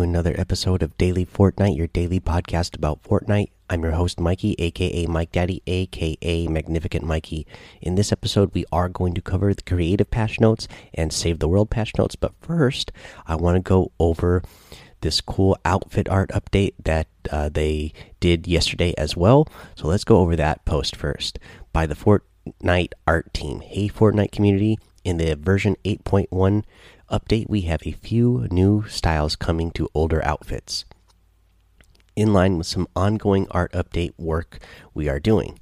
Another 0.00 0.38
episode 0.38 0.84
of 0.84 0.96
Daily 0.96 1.26
Fortnite, 1.26 1.76
your 1.76 1.88
daily 1.88 2.20
podcast 2.20 2.76
about 2.76 3.02
Fortnite. 3.02 3.50
I'm 3.68 3.82
your 3.82 3.92
host, 3.92 4.20
Mikey, 4.20 4.54
aka 4.56 5.06
Mike 5.06 5.32
Daddy, 5.32 5.60
aka 5.66 6.46
Magnificent 6.46 7.04
Mikey. 7.04 7.48
In 7.82 7.96
this 7.96 8.12
episode, 8.12 8.54
we 8.54 8.64
are 8.70 8.88
going 8.88 9.12
to 9.14 9.20
cover 9.20 9.52
the 9.52 9.62
creative 9.62 10.08
patch 10.08 10.38
notes 10.38 10.68
and 10.94 11.12
save 11.12 11.40
the 11.40 11.48
world 11.48 11.70
patch 11.70 11.98
notes. 11.98 12.14
But 12.14 12.32
first, 12.40 12.92
I 13.26 13.34
want 13.34 13.56
to 13.56 13.60
go 13.60 13.90
over 13.98 14.44
this 15.00 15.20
cool 15.20 15.58
outfit 15.64 16.08
art 16.08 16.30
update 16.30 16.74
that 16.84 17.08
uh, 17.32 17.48
they 17.48 17.92
did 18.20 18.46
yesterday 18.46 18.94
as 18.96 19.16
well. 19.16 19.48
So 19.74 19.88
let's 19.88 20.04
go 20.04 20.18
over 20.18 20.36
that 20.36 20.64
post 20.64 20.94
first 20.94 21.40
by 21.72 21.86
the 21.86 21.96
Fortnite 21.96 22.92
art 23.04 23.34
team. 23.34 23.62
Hey, 23.62 23.88
Fortnite 23.88 24.30
community, 24.30 24.78
in 25.08 25.16
the 25.16 25.34
version 25.36 25.76
8.1 25.84 26.64
update, 27.10 27.48
we 27.48 27.62
have 27.62 27.82
a 27.84 27.92
few 27.92 28.46
new 28.50 28.84
styles 28.88 29.36
coming 29.36 29.70
to 29.72 29.88
older 29.94 30.24
outfits. 30.24 30.84
In 32.14 32.32
line 32.32 32.58
with 32.58 32.66
some 32.66 32.88
ongoing 32.94 33.46
art 33.50 33.72
update 33.72 34.12
work 34.18 34.58
we 34.94 35.08
are 35.08 35.20
doing. 35.20 35.58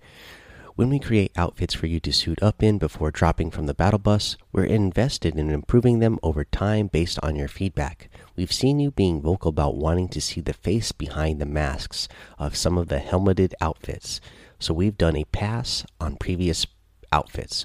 When 0.75 0.91
we 0.91 0.99
create 0.99 1.33
outfits 1.37 1.73
for 1.73 1.87
you 1.87 2.01
to 2.01 2.13
suit 2.13 2.43
up 2.43 2.63
in 2.63 2.79
before 2.79 3.11
dropping 3.11 3.51
from 3.51 3.67
the 3.67 3.75
battle 3.75 3.99
bus, 3.99 4.37
we're 4.53 4.65
invested 4.65 5.39
in 5.39 5.51
improving 5.51 6.01
them 6.01 6.19
over 6.23 6.45
time 6.45 6.89
based 6.89 7.19
on 7.23 7.37
your 7.37 7.49
feedback. 7.49 8.11
We've 8.37 8.53
seen 8.53 8.79
you 8.79 8.91
being 8.91 9.23
vocal 9.23 9.49
about 9.49 9.77
wanting 9.77 10.09
to 10.09 10.21
see 10.21 10.43
the 10.43 10.53
face 10.53 10.93
behind 10.93 11.41
the 11.41 11.47
masks 11.47 12.09
of 12.39 12.57
some 12.57 12.77
of 12.77 12.89
the 12.89 12.99
helmeted 12.99 13.55
outfits, 13.61 14.21
so 14.59 14.75
we've 14.75 14.99
done 14.99 15.17
a 15.17 15.25
pass 15.25 15.87
on 15.99 16.17
previous 16.17 16.67
outfits 17.11 17.65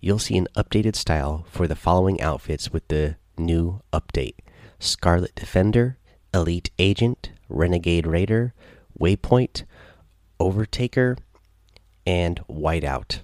you'll 0.00 0.18
see 0.18 0.36
an 0.36 0.48
updated 0.56 0.96
style 0.96 1.46
for 1.50 1.66
the 1.66 1.76
following 1.76 2.20
outfits 2.20 2.72
with 2.72 2.86
the 2.88 3.16
new 3.36 3.80
update 3.92 4.36
Scarlet 4.78 5.34
Defender, 5.34 5.98
Elite 6.32 6.70
Agent, 6.78 7.32
Renegade 7.48 8.06
Raider, 8.06 8.54
Waypoint, 8.98 9.64
Overtaker, 10.40 11.18
and 12.06 12.40
Whiteout. 12.48 13.20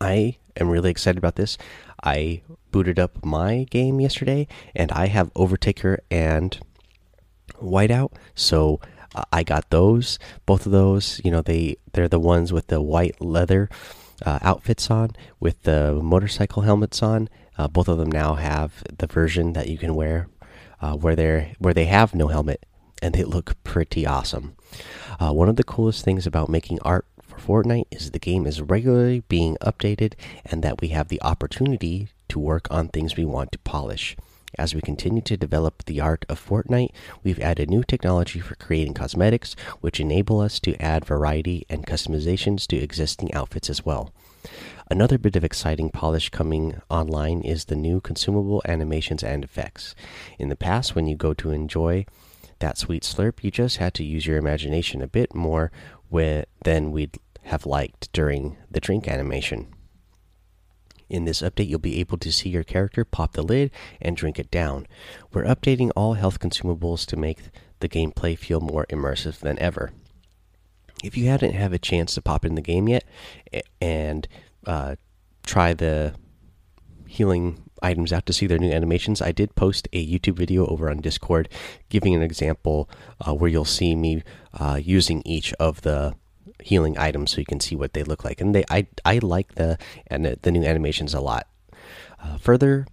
I 0.00 0.38
am 0.56 0.68
really 0.68 0.90
excited 0.90 1.18
about 1.18 1.36
this. 1.36 1.56
I 2.02 2.42
booted 2.70 2.98
up 2.98 3.24
my 3.24 3.64
game 3.70 4.00
yesterday 4.00 4.48
and 4.74 4.90
I 4.92 5.06
have 5.06 5.32
Overtaker 5.34 5.98
and 6.10 6.58
Whiteout, 7.54 8.12
so 8.34 8.80
uh, 9.14 9.24
I 9.32 9.42
got 9.42 9.70
those. 9.70 10.18
Both 10.46 10.66
of 10.66 10.72
those, 10.72 11.20
you 11.24 11.30
know, 11.30 11.42
they 11.42 11.76
they're 11.92 12.08
the 12.08 12.20
ones 12.20 12.52
with 12.52 12.68
the 12.68 12.80
white 12.80 13.20
leather 13.20 13.68
uh, 14.24 14.38
outfits 14.42 14.90
on 14.90 15.10
with 15.40 15.62
the 15.62 15.94
motorcycle 16.02 16.62
helmets 16.62 17.02
on. 17.02 17.28
Uh, 17.56 17.66
both 17.68 17.88
of 17.88 17.98
them 17.98 18.10
now 18.10 18.34
have 18.34 18.84
the 18.96 19.06
version 19.06 19.52
that 19.52 19.68
you 19.68 19.78
can 19.78 19.94
wear 19.94 20.28
uh, 20.80 20.94
where 20.94 21.16
they 21.16 21.54
where 21.58 21.74
they 21.74 21.86
have 21.86 22.14
no 22.14 22.28
helmet, 22.28 22.64
and 23.02 23.14
they 23.14 23.24
look 23.24 23.62
pretty 23.64 24.06
awesome. 24.06 24.54
Uh, 25.20 25.32
one 25.32 25.48
of 25.48 25.56
the 25.56 25.64
coolest 25.64 26.04
things 26.04 26.26
about 26.26 26.48
making 26.48 26.78
art 26.82 27.06
for 27.22 27.38
Fortnite 27.38 27.86
is 27.90 28.10
the 28.10 28.18
game 28.18 28.46
is 28.46 28.60
regularly 28.62 29.20
being 29.28 29.56
updated, 29.60 30.14
and 30.44 30.62
that 30.62 30.80
we 30.80 30.88
have 30.88 31.08
the 31.08 31.22
opportunity 31.22 32.08
to 32.28 32.38
work 32.38 32.68
on 32.70 32.88
things 32.88 33.16
we 33.16 33.24
want 33.24 33.52
to 33.52 33.58
polish. 33.58 34.16
As 34.56 34.74
we 34.74 34.80
continue 34.80 35.22
to 35.22 35.36
develop 35.36 35.84
the 35.84 36.00
art 36.00 36.24
of 36.28 36.44
Fortnite, 36.44 36.92
we've 37.22 37.40
added 37.40 37.68
new 37.68 37.84
technology 37.84 38.40
for 38.40 38.54
creating 38.54 38.94
cosmetics, 38.94 39.54
which 39.80 40.00
enable 40.00 40.40
us 40.40 40.58
to 40.60 40.80
add 40.82 41.04
variety 41.04 41.66
and 41.68 41.86
customizations 41.86 42.66
to 42.68 42.76
existing 42.76 43.32
outfits 43.34 43.68
as 43.68 43.84
well. 43.84 44.12
Another 44.90 45.18
bit 45.18 45.36
of 45.36 45.44
exciting 45.44 45.90
polish 45.90 46.30
coming 46.30 46.80
online 46.88 47.42
is 47.42 47.66
the 47.66 47.76
new 47.76 48.00
consumable 48.00 48.62
animations 48.66 49.22
and 49.22 49.44
effects. 49.44 49.94
In 50.38 50.48
the 50.48 50.56
past, 50.56 50.94
when 50.94 51.06
you 51.06 51.14
go 51.14 51.34
to 51.34 51.50
enjoy 51.50 52.06
that 52.60 52.78
sweet 52.78 53.02
slurp, 53.02 53.44
you 53.44 53.50
just 53.50 53.76
had 53.76 53.92
to 53.94 54.04
use 54.04 54.26
your 54.26 54.38
imagination 54.38 55.02
a 55.02 55.06
bit 55.06 55.34
more 55.34 55.70
than 56.10 56.90
we'd 56.90 57.18
have 57.42 57.66
liked 57.66 58.10
during 58.12 58.56
the 58.70 58.80
drink 58.80 59.06
animation. 59.06 59.68
In 61.08 61.24
this 61.24 61.40
update, 61.40 61.68
you'll 61.68 61.78
be 61.78 62.00
able 62.00 62.18
to 62.18 62.30
see 62.30 62.50
your 62.50 62.64
character 62.64 63.04
pop 63.04 63.32
the 63.32 63.42
lid 63.42 63.70
and 64.00 64.16
drink 64.16 64.38
it 64.38 64.50
down. 64.50 64.86
We're 65.32 65.44
updating 65.44 65.90
all 65.96 66.14
health 66.14 66.38
consumables 66.38 67.06
to 67.06 67.16
make 67.16 67.38
the 67.80 67.88
gameplay 67.88 68.36
feel 68.36 68.60
more 68.60 68.86
immersive 68.90 69.38
than 69.38 69.58
ever. 69.58 69.92
If 71.02 71.16
you 71.16 71.28
hadn't 71.28 71.52
had 71.52 71.72
a 71.72 71.78
chance 71.78 72.14
to 72.14 72.22
pop 72.22 72.44
in 72.44 72.56
the 72.56 72.60
game 72.60 72.88
yet 72.88 73.04
and 73.80 74.26
uh, 74.66 74.96
try 75.46 75.72
the 75.72 76.14
healing 77.06 77.62
items 77.80 78.12
out 78.12 78.26
to 78.26 78.32
see 78.32 78.46
their 78.46 78.58
new 78.58 78.70
animations, 78.70 79.22
I 79.22 79.32
did 79.32 79.54
post 79.54 79.88
a 79.92 80.04
YouTube 80.04 80.36
video 80.36 80.66
over 80.66 80.90
on 80.90 80.98
Discord 80.98 81.48
giving 81.88 82.14
an 82.14 82.22
example 82.22 82.90
uh, 83.26 83.32
where 83.32 83.48
you'll 83.48 83.64
see 83.64 83.94
me 83.94 84.22
uh, 84.52 84.80
using 84.82 85.22
each 85.24 85.52
of 85.54 85.82
the 85.82 86.14
healing 86.62 86.98
items 86.98 87.32
so 87.32 87.38
you 87.38 87.46
can 87.46 87.60
see 87.60 87.76
what 87.76 87.92
they 87.92 88.02
look 88.02 88.24
like. 88.24 88.40
And 88.40 88.54
they, 88.54 88.64
I, 88.70 88.86
I 89.04 89.18
like 89.18 89.54
the 89.54 89.78
and 90.06 90.24
the 90.24 90.50
new 90.50 90.64
animations 90.64 91.14
a 91.14 91.20
lot. 91.20 91.46
Uh, 92.22 92.36
further 92.38 92.86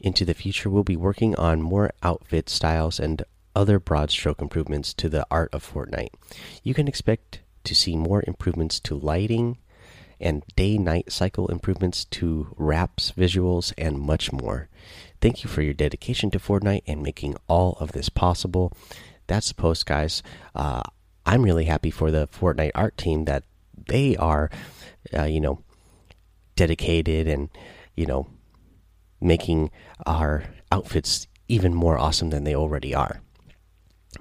into 0.00 0.24
the 0.24 0.34
future, 0.34 0.70
we'll 0.70 0.82
be 0.82 0.96
working 0.96 1.36
on 1.36 1.62
more 1.62 1.92
outfit 2.02 2.48
styles 2.48 2.98
and 2.98 3.22
other 3.54 3.78
broad 3.78 4.10
stroke 4.10 4.40
improvements 4.40 4.94
to 4.94 5.08
the 5.08 5.26
art 5.30 5.50
of 5.52 5.70
Fortnite. 5.70 6.12
You 6.62 6.74
can 6.74 6.88
expect 6.88 7.40
to 7.64 7.74
see 7.74 7.96
more 7.96 8.24
improvements 8.26 8.80
to 8.80 8.94
lighting 8.94 9.58
and 10.20 10.42
day 10.56 10.78
night 10.78 11.12
cycle 11.12 11.48
improvements 11.48 12.04
to 12.06 12.54
wraps, 12.56 13.12
visuals, 13.12 13.72
and 13.76 13.98
much 13.98 14.32
more. 14.32 14.68
Thank 15.20 15.44
you 15.44 15.50
for 15.50 15.62
your 15.62 15.74
dedication 15.74 16.30
to 16.30 16.38
Fortnite 16.38 16.82
and 16.86 17.02
making 17.02 17.36
all 17.48 17.76
of 17.80 17.92
this 17.92 18.08
possible. 18.08 18.72
That's 19.26 19.48
the 19.48 19.54
post, 19.54 19.86
guys. 19.86 20.22
Uh, 20.54 20.82
I'm 21.24 21.42
really 21.42 21.64
happy 21.66 21.90
for 21.90 22.10
the 22.10 22.28
Fortnite 22.28 22.72
art 22.74 22.96
team 22.96 23.24
that 23.24 23.44
they 23.88 24.16
are, 24.16 24.50
uh, 25.16 25.24
you 25.24 25.40
know, 25.40 25.62
dedicated 26.56 27.28
and, 27.28 27.48
you 27.94 28.06
know, 28.06 28.28
making 29.20 29.70
our 30.06 30.44
outfits 30.70 31.26
even 31.48 31.74
more 31.74 31.98
awesome 31.98 32.30
than 32.30 32.44
they 32.44 32.54
already 32.54 32.94
are. 32.94 33.20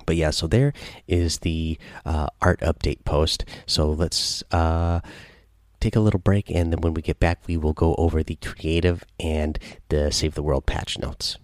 But 0.06 0.16
yeah, 0.16 0.30
so 0.30 0.48
there 0.48 0.74
is 1.08 1.40
the 1.40 1.78
uh, 2.06 2.28
art 2.42 2.60
update 2.62 3.04
post. 3.04 3.46
So 3.66 3.92
let's 3.92 4.44
uh, 4.52 5.02
take 5.80 5.96
a 5.96 6.00
little 6.00 6.20
break, 6.20 6.50
and 6.50 6.72
then 6.72 6.82
when 6.82 6.94
we 6.94 7.02
get 7.02 7.20
back, 7.20 7.46
we 7.48 7.58
will 7.58 7.74
go 7.74 7.96
over 7.96 8.24
the 8.24 8.36
creative 8.36 9.04
and 9.20 9.60
the 9.90 10.12
Save 10.12 10.36
the 10.36 10.44
World 10.44 10.66
patch 10.66 10.98
notes. 10.98 11.38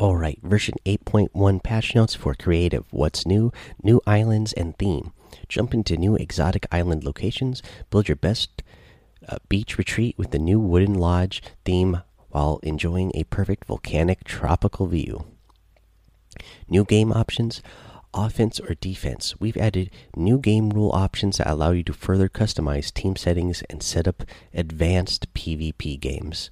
Alright, 0.00 0.38
version 0.44 0.76
8.1 0.86 1.60
patch 1.64 1.92
notes 1.96 2.14
for 2.14 2.32
creative. 2.32 2.84
What's 2.92 3.26
new? 3.26 3.50
New 3.82 4.00
islands 4.06 4.52
and 4.52 4.78
theme. 4.78 5.12
Jump 5.48 5.74
into 5.74 5.96
new 5.96 6.14
exotic 6.14 6.66
island 6.70 7.02
locations. 7.02 7.64
Build 7.90 8.06
your 8.06 8.14
best 8.14 8.62
uh, 9.28 9.38
beach 9.48 9.76
retreat 9.76 10.16
with 10.16 10.30
the 10.30 10.38
new 10.38 10.60
wooden 10.60 10.94
lodge 10.94 11.42
theme 11.64 12.02
while 12.28 12.60
enjoying 12.62 13.10
a 13.16 13.24
perfect 13.24 13.64
volcanic 13.64 14.22
tropical 14.22 14.86
view. 14.86 15.26
New 16.68 16.84
game 16.84 17.12
options 17.12 17.60
offense 18.14 18.60
or 18.60 18.74
defense. 18.74 19.34
We've 19.40 19.56
added 19.56 19.90
new 20.16 20.38
game 20.38 20.70
rule 20.70 20.92
options 20.92 21.38
that 21.38 21.50
allow 21.50 21.72
you 21.72 21.82
to 21.82 21.92
further 21.92 22.28
customize 22.28 22.94
team 22.94 23.16
settings 23.16 23.62
and 23.68 23.82
set 23.82 24.06
up 24.06 24.22
advanced 24.54 25.34
PvP 25.34 25.98
games 25.98 26.50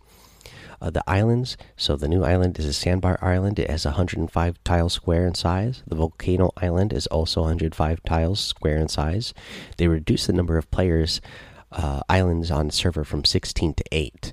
uh, 0.80 0.90
the 0.90 1.02
islands. 1.06 1.56
So 1.76 1.96
the 1.96 2.08
new 2.08 2.24
island 2.24 2.58
is 2.58 2.66
a 2.66 2.72
sandbar 2.72 3.18
island. 3.22 3.58
It 3.58 3.70
has 3.70 3.84
105 3.84 4.64
tiles 4.64 4.92
square 4.92 5.26
in 5.26 5.34
size. 5.34 5.82
The 5.86 5.96
volcano 5.96 6.52
island 6.56 6.92
is 6.92 7.06
also 7.08 7.42
105 7.42 8.02
tiles 8.04 8.40
square 8.40 8.78
in 8.78 8.88
size. 8.88 9.34
They 9.76 9.88
reduce 9.88 10.26
the 10.26 10.32
number 10.32 10.58
of 10.58 10.70
players 10.70 11.20
uh, 11.72 12.00
islands 12.08 12.50
on 12.50 12.70
server 12.70 13.04
from 13.04 13.24
16 13.24 13.74
to 13.74 13.84
8. 13.92 14.32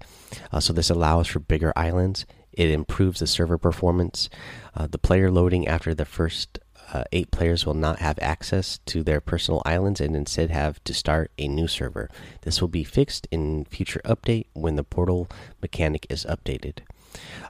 Uh, 0.51 0.59
so 0.59 0.73
this 0.73 0.89
allows 0.89 1.27
for 1.27 1.39
bigger 1.39 1.73
islands. 1.75 2.25
It 2.51 2.69
improves 2.69 3.19
the 3.19 3.27
server 3.27 3.57
performance. 3.57 4.29
Uh, 4.75 4.87
the 4.87 4.97
player 4.97 5.31
loading 5.31 5.67
after 5.67 5.93
the 5.93 6.05
first 6.05 6.59
uh, 6.93 7.03
eight 7.11 7.31
players 7.31 7.65
will 7.65 7.73
not 7.73 7.99
have 7.99 8.19
access 8.21 8.77
to 8.85 9.03
their 9.03 9.19
personal 9.19 9.63
islands 9.65 9.99
and 9.99 10.15
instead 10.15 10.51
have 10.51 10.81
to 10.83 10.93
start 10.93 11.31
a 11.39 11.47
new 11.47 11.67
server. 11.67 12.09
This 12.43 12.61
will 12.61 12.67
be 12.67 12.83
fixed 12.83 13.27
in 13.31 13.65
future 13.65 14.01
update 14.05 14.45
when 14.53 14.75
the 14.75 14.83
portal 14.83 15.27
mechanic 15.61 16.05
is 16.09 16.23
updated. 16.25 16.79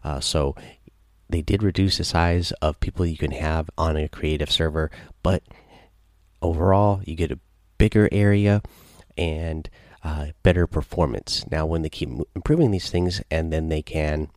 Uh, 0.03 0.21
so 0.21 0.55
they 1.29 1.41
did 1.41 1.61
reduce 1.61 1.97
the 1.97 2.05
size 2.05 2.53
of 2.61 2.79
people 2.79 3.05
you 3.05 3.17
can 3.17 3.31
have 3.31 3.69
on 3.77 3.97
a 3.97 4.07
creative 4.07 4.49
server, 4.49 4.89
but 5.21 5.43
overall 6.41 7.01
you 7.05 7.15
get 7.15 7.31
a 7.31 7.39
bigger 7.77 8.07
area 8.13 8.61
and 9.17 9.69
uh, 10.03 10.27
better 10.41 10.67
performance. 10.67 11.45
Now, 11.51 11.65
when 11.65 11.81
they 11.81 11.89
keep 11.89 12.09
improving 12.35 12.71
these 12.71 12.89
things, 12.89 13.21
and 13.29 13.51
then 13.51 13.69
they 13.69 13.81
can 13.81 14.29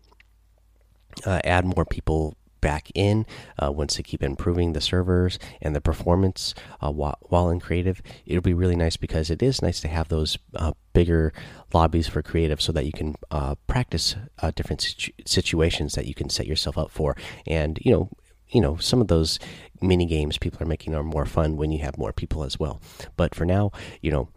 uh, 1.24 1.40
add 1.44 1.64
more 1.64 1.84
people 1.84 2.36
back 2.60 2.90
in 2.94 3.26
uh, 3.62 3.70
once 3.70 3.96
they 3.96 4.02
keep 4.02 4.22
improving 4.22 4.72
the 4.72 4.80
servers 4.80 5.38
and 5.60 5.74
the 5.74 5.80
performance 5.80 6.54
uh, 6.80 6.90
while, 6.90 7.50
in 7.50 7.60
creative 7.60 8.02
it'll 8.26 8.42
be 8.42 8.54
really 8.54 8.74
nice 8.74 8.96
because 8.96 9.30
it 9.30 9.42
is 9.42 9.62
nice 9.62 9.80
to 9.80 9.88
have 9.88 10.08
those 10.08 10.36
uh, 10.56 10.72
bigger 10.92 11.32
lobbies 11.72 12.08
for 12.08 12.22
creative 12.22 12.60
so 12.60 12.72
that 12.72 12.84
you 12.84 12.92
can 12.92 13.14
uh, 13.30 13.54
practice 13.66 14.16
uh, 14.40 14.50
different 14.56 14.80
situ 14.80 15.12
situations 15.24 15.94
that 15.94 16.06
you 16.06 16.14
can 16.14 16.28
set 16.28 16.46
yourself 16.46 16.76
up 16.76 16.90
for. 16.90 17.16
And 17.46 17.78
you 17.82 17.92
know 17.92 18.10
you 18.48 18.60
know 18.60 18.76
some 18.76 19.00
of 19.00 19.08
those 19.08 19.38
mini 19.80 20.06
games 20.06 20.38
people 20.38 20.62
are 20.62 20.66
making 20.66 20.94
are 20.94 21.02
more 21.02 21.26
fun 21.26 21.56
when 21.56 21.70
you 21.70 21.80
have 21.80 21.98
more 21.98 22.12
people 22.12 22.42
as 22.42 22.58
well. 22.58 22.80
But 23.16 23.34
for 23.34 23.44
now 23.44 23.70
you 24.00 24.10
know 24.10 24.28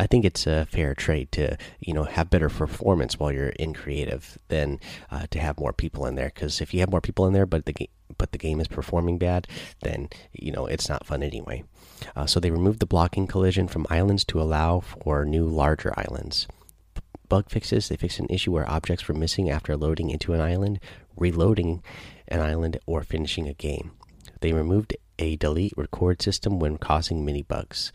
I 0.00 0.06
think 0.06 0.24
it's 0.24 0.46
a 0.46 0.64
fair 0.64 0.94
trade 0.94 1.30
to 1.32 1.58
you 1.78 1.92
know 1.92 2.04
have 2.04 2.30
better 2.30 2.48
performance 2.48 3.18
while 3.18 3.30
you're 3.30 3.50
in 3.50 3.74
creative 3.74 4.38
than 4.48 4.80
uh, 5.10 5.26
to 5.30 5.38
have 5.38 5.60
more 5.60 5.74
people 5.74 6.06
in 6.06 6.14
there. 6.14 6.32
Because 6.34 6.62
if 6.62 6.72
you 6.72 6.80
have 6.80 6.90
more 6.90 7.02
people 7.02 7.26
in 7.26 7.34
there, 7.34 7.44
but 7.44 7.66
the 7.66 7.90
but 8.16 8.32
the 8.32 8.38
game 8.38 8.60
is 8.60 8.66
performing 8.66 9.18
bad, 9.18 9.46
then 9.82 10.08
you 10.32 10.52
know 10.52 10.64
it's 10.64 10.88
not 10.88 11.06
fun 11.06 11.22
anyway. 11.22 11.64
Uh, 12.16 12.24
so 12.24 12.40
they 12.40 12.50
removed 12.50 12.80
the 12.80 12.86
blocking 12.86 13.26
collision 13.26 13.68
from 13.68 13.86
islands 13.90 14.24
to 14.24 14.40
allow 14.40 14.80
for 14.80 15.26
new 15.26 15.46
larger 15.46 15.92
islands. 15.98 16.48
Bug 17.28 17.50
fixes 17.50 17.90
they 17.90 17.96
fixed 17.96 18.20
an 18.20 18.26
issue 18.30 18.52
where 18.52 18.68
objects 18.70 19.06
were 19.06 19.14
missing 19.14 19.50
after 19.50 19.76
loading 19.76 20.08
into 20.08 20.32
an 20.32 20.40
island, 20.40 20.80
reloading 21.14 21.82
an 22.26 22.40
island, 22.40 22.78
or 22.86 23.02
finishing 23.02 23.46
a 23.46 23.52
game. 23.52 23.90
They 24.40 24.52
removed 24.52 24.96
a 25.18 25.36
delete 25.36 25.76
record 25.76 26.22
system 26.22 26.58
when 26.58 26.78
causing 26.78 27.24
mini 27.24 27.42
bugs. 27.42 27.92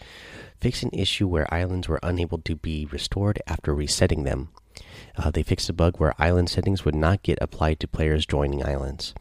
Fix 0.62 0.84
an 0.84 0.92
issue 0.94 1.28
where 1.28 1.52
islands 1.54 1.88
were 1.88 2.00
unable 2.04 2.40
to 2.40 2.56
be 2.56 2.88
restored 2.92 3.42
after 3.48 3.74
resetting 3.74 4.24
them. 4.24 4.50
Uh, 5.18 5.32
they 5.32 5.44
fixed 5.44 5.70
a 5.70 5.74
bug 5.74 5.98
where 5.98 6.14
island 6.20 6.50
settings 6.50 6.86
would 6.86 6.96
not 6.96 7.24
get 7.24 7.38
applied 7.42 7.80
to 7.80 7.88
players 7.88 8.26
joining 8.26 8.66
islands. 8.66 9.14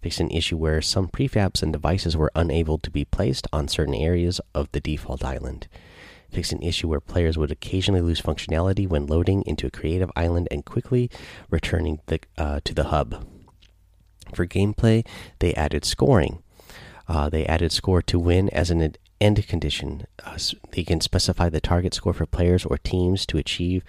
Fixed 0.00 0.20
an 0.20 0.30
issue 0.30 0.56
where 0.56 0.80
some 0.80 1.08
prefabs 1.08 1.62
and 1.62 1.72
devices 1.72 2.16
were 2.16 2.30
unable 2.36 2.78
to 2.78 2.90
be 2.90 3.04
placed 3.04 3.48
on 3.52 3.66
certain 3.66 3.94
areas 3.94 4.40
of 4.54 4.70
the 4.72 4.80
default 4.80 5.24
island. 5.24 5.66
Fixed 6.30 6.52
an 6.52 6.62
issue 6.62 6.88
where 6.88 7.00
players 7.00 7.36
would 7.36 7.50
occasionally 7.50 8.02
lose 8.02 8.20
functionality 8.20 8.86
when 8.86 9.06
loading 9.06 9.42
into 9.46 9.66
a 9.66 9.70
creative 9.70 10.10
island 10.14 10.46
and 10.50 10.64
quickly 10.64 11.10
returning 11.50 12.00
the, 12.06 12.20
uh, 12.36 12.60
to 12.64 12.74
the 12.74 12.84
hub. 12.84 13.26
For 14.34 14.46
gameplay, 14.46 15.06
they 15.38 15.54
added 15.54 15.84
scoring. 15.84 16.42
Uh, 17.08 17.28
they 17.28 17.46
added 17.46 17.72
score 17.72 18.02
to 18.02 18.18
win 18.18 18.48
as 18.50 18.70
an 18.70 18.94
end 19.20 19.48
condition. 19.48 20.06
Uh, 20.24 20.38
they 20.72 20.84
can 20.84 21.00
specify 21.00 21.48
the 21.48 21.60
target 21.60 21.94
score 21.94 22.12
for 22.12 22.26
players 22.26 22.64
or 22.64 22.78
teams 22.78 23.24
to 23.26 23.38
achieve 23.38 23.82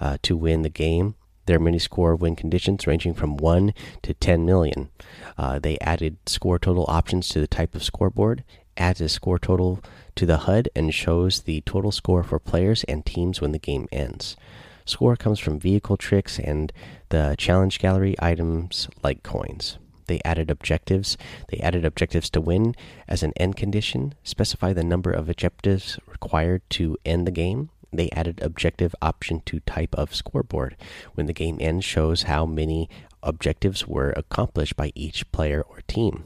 uh, 0.00 0.16
to 0.22 0.36
win 0.36 0.62
the 0.62 0.70
game. 0.70 1.14
There 1.46 1.56
are 1.56 1.60
many 1.60 1.80
score 1.80 2.14
win 2.14 2.36
conditions 2.36 2.86
ranging 2.86 3.14
from 3.14 3.36
1 3.36 3.74
to 4.02 4.14
10 4.14 4.46
million. 4.46 4.90
Uh, 5.36 5.58
they 5.58 5.78
added 5.80 6.16
score 6.26 6.58
total 6.58 6.84
options 6.88 7.28
to 7.30 7.40
the 7.40 7.48
type 7.48 7.74
of 7.74 7.82
scoreboard, 7.82 8.44
adds 8.76 9.00
a 9.00 9.08
score 9.08 9.38
total 9.38 9.80
to 10.14 10.26
the 10.26 10.38
HUD, 10.38 10.68
and 10.76 10.94
shows 10.94 11.40
the 11.40 11.60
total 11.62 11.90
score 11.90 12.22
for 12.22 12.38
players 12.38 12.84
and 12.84 13.04
teams 13.04 13.40
when 13.40 13.52
the 13.52 13.58
game 13.58 13.88
ends. 13.90 14.36
Score 14.84 15.16
comes 15.16 15.38
from 15.38 15.58
vehicle 15.58 15.96
tricks 15.96 16.38
and 16.38 16.72
the 17.08 17.34
challenge 17.36 17.78
gallery 17.78 18.14
items 18.20 18.88
like 19.02 19.22
coins. 19.22 19.78
They 20.10 20.20
added 20.24 20.50
objectives. 20.50 21.16
They 21.50 21.58
added 21.58 21.84
objectives 21.84 22.28
to 22.30 22.40
win 22.40 22.74
as 23.06 23.22
an 23.22 23.32
end 23.36 23.56
condition, 23.56 24.14
specify 24.24 24.72
the 24.72 24.82
number 24.82 25.12
of 25.12 25.28
objectives 25.28 26.00
required 26.08 26.62
to 26.70 26.96
end 27.04 27.28
the 27.28 27.30
game. 27.30 27.70
They 27.92 28.10
added 28.10 28.42
objective 28.42 28.92
option 29.00 29.40
to 29.46 29.60
type 29.60 29.94
of 29.94 30.12
scoreboard. 30.12 30.76
When 31.14 31.26
the 31.26 31.32
game 31.32 31.58
ends, 31.60 31.84
shows 31.84 32.24
how 32.24 32.44
many 32.44 32.90
objectives 33.22 33.86
were 33.86 34.10
accomplished 34.16 34.74
by 34.76 34.90
each 34.96 35.30
player 35.30 35.62
or 35.62 35.82
team. 35.86 36.24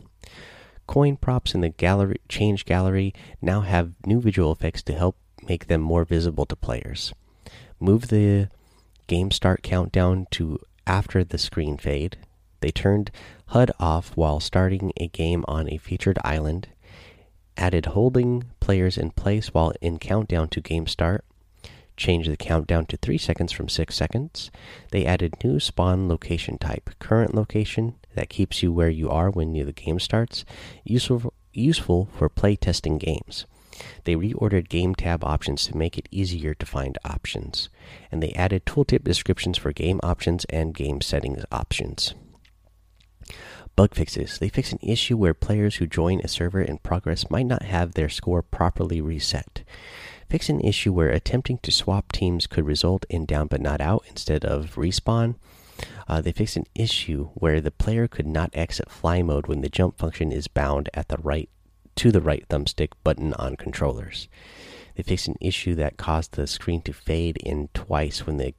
Coin 0.86 1.16
props 1.16 1.54
in 1.54 1.60
the 1.60 1.68
gallery 1.68 2.22
change 2.26 2.64
gallery 2.64 3.12
now 3.42 3.60
have 3.60 3.92
new 4.06 4.18
visual 4.18 4.50
effects 4.50 4.82
to 4.84 4.94
help 4.94 5.18
make 5.46 5.66
them 5.66 5.82
more 5.82 6.06
visible 6.06 6.46
to 6.46 6.56
players. 6.56 7.12
Move 7.78 8.08
the 8.08 8.48
game 9.08 9.30
start 9.30 9.62
countdown 9.62 10.26
to 10.30 10.58
after 10.86 11.22
the 11.22 11.36
screen 11.36 11.76
fade. 11.76 12.16
They 12.64 12.70
turned 12.70 13.10
HUD 13.48 13.72
off 13.78 14.16
while 14.16 14.40
starting 14.40 14.90
a 14.96 15.08
game 15.08 15.44
on 15.46 15.70
a 15.70 15.76
featured 15.76 16.18
island, 16.24 16.68
added 17.58 17.84
holding 17.84 18.44
players 18.58 18.96
in 18.96 19.10
place 19.10 19.48
while 19.52 19.74
in 19.82 19.98
countdown 19.98 20.48
to 20.48 20.62
game 20.62 20.86
start, 20.86 21.26
changed 21.98 22.30
the 22.30 22.38
countdown 22.38 22.86
to 22.86 22.96
3 22.96 23.18
seconds 23.18 23.52
from 23.52 23.68
6 23.68 23.94
seconds. 23.94 24.50
They 24.92 25.04
added 25.04 25.44
new 25.44 25.60
spawn 25.60 26.08
location 26.08 26.56
type, 26.56 26.88
current 27.00 27.34
location 27.34 27.96
that 28.14 28.30
keeps 28.30 28.62
you 28.62 28.72
where 28.72 28.88
you 28.88 29.10
are 29.10 29.28
when 29.28 29.52
the 29.52 29.70
game 29.70 30.00
starts, 30.00 30.46
useful 30.84 31.34
useful 31.52 32.08
for 32.16 32.30
playtesting 32.30 32.98
games. 32.98 33.44
They 34.04 34.16
reordered 34.16 34.70
game 34.70 34.94
tab 34.94 35.22
options 35.22 35.66
to 35.66 35.76
make 35.76 35.98
it 35.98 36.08
easier 36.10 36.54
to 36.54 36.64
find 36.64 36.96
options, 37.04 37.68
and 38.10 38.22
they 38.22 38.32
added 38.32 38.64
tooltip 38.64 39.04
descriptions 39.04 39.58
for 39.58 39.70
game 39.74 40.00
options 40.02 40.46
and 40.46 40.72
game 40.72 41.02
settings 41.02 41.44
options. 41.52 42.14
Bug 43.76 43.94
fixes. 43.94 44.38
They 44.38 44.48
fix 44.48 44.72
an 44.72 44.78
issue 44.82 45.16
where 45.16 45.34
players 45.34 45.76
who 45.76 45.86
join 45.86 46.20
a 46.20 46.28
server 46.28 46.60
in 46.60 46.78
progress 46.78 47.28
might 47.28 47.46
not 47.46 47.64
have 47.64 47.94
their 47.94 48.08
score 48.08 48.42
properly 48.42 49.00
reset. 49.00 49.64
Fix 50.28 50.48
an 50.48 50.60
issue 50.60 50.92
where 50.92 51.10
attempting 51.10 51.58
to 51.58 51.72
swap 51.72 52.12
teams 52.12 52.46
could 52.46 52.66
result 52.66 53.04
in 53.08 53.24
down 53.26 53.48
but 53.48 53.60
not 53.60 53.80
out 53.80 54.04
instead 54.08 54.44
of 54.44 54.76
respawn. 54.76 55.34
Uh, 56.06 56.20
they 56.20 56.32
fixed 56.32 56.56
an 56.56 56.66
issue 56.74 57.30
where 57.34 57.60
the 57.60 57.70
player 57.70 58.06
could 58.06 58.26
not 58.26 58.50
exit 58.52 58.90
fly 58.90 59.22
mode 59.22 59.48
when 59.48 59.60
the 59.60 59.68
jump 59.68 59.98
function 59.98 60.30
is 60.30 60.46
bound 60.46 60.88
at 60.94 61.08
the 61.08 61.18
right 61.18 61.48
to 61.96 62.12
the 62.12 62.20
right 62.20 62.48
thumbstick 62.48 62.90
button 63.02 63.34
on 63.34 63.56
controllers. 63.56 64.28
They 64.94 65.02
fixed 65.02 65.28
an 65.28 65.36
issue 65.40 65.74
that 65.76 65.96
caused 65.96 66.32
the 66.32 66.46
screen 66.46 66.80
to 66.82 66.92
fade 66.92 67.36
in 67.38 67.68
twice 67.74 68.26
when 68.26 68.36
the 68.36 68.54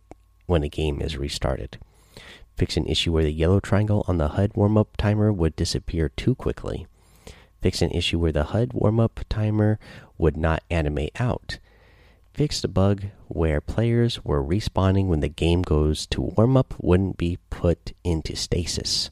when 0.46 0.64
a 0.64 0.70
game 0.70 1.02
is 1.02 1.18
restarted. 1.18 1.78
Fix 2.56 2.78
an 2.78 2.86
issue 2.86 3.12
where 3.12 3.24
the 3.24 3.34
yellow 3.34 3.60
triangle 3.60 4.06
on 4.08 4.18
the 4.18 4.30
HUD 4.30 4.52
warm 4.56 4.78
up 4.78 4.96
timer 4.98 5.32
would 5.32 5.56
disappear 5.56 6.10
too 6.10 6.36
quickly. 6.36 6.88
Fix 7.62 7.82
an 7.82 7.92
issue 7.92 8.20
where 8.20 8.32
the 8.32 8.46
HUD 8.46 8.74
warm 8.74 9.00
up 9.00 9.20
timer 9.28 9.78
would 10.18 10.38
not 10.38 10.64
animate 10.70 11.20
out. 11.20 11.60
Fix 12.34 12.64
a 12.64 12.68
bug 12.68 13.06
where 13.28 13.60
players 13.60 14.24
were 14.24 14.44
respawning 14.44 15.08
when 15.08 15.22
the 15.22 15.28
game 15.28 15.62
goes 15.62 16.06
to 16.08 16.22
warm 16.22 16.56
up 16.56 16.74
wouldn't 16.80 17.18
be 17.18 17.40
put 17.50 17.94
into 18.04 18.36
stasis. 18.36 19.10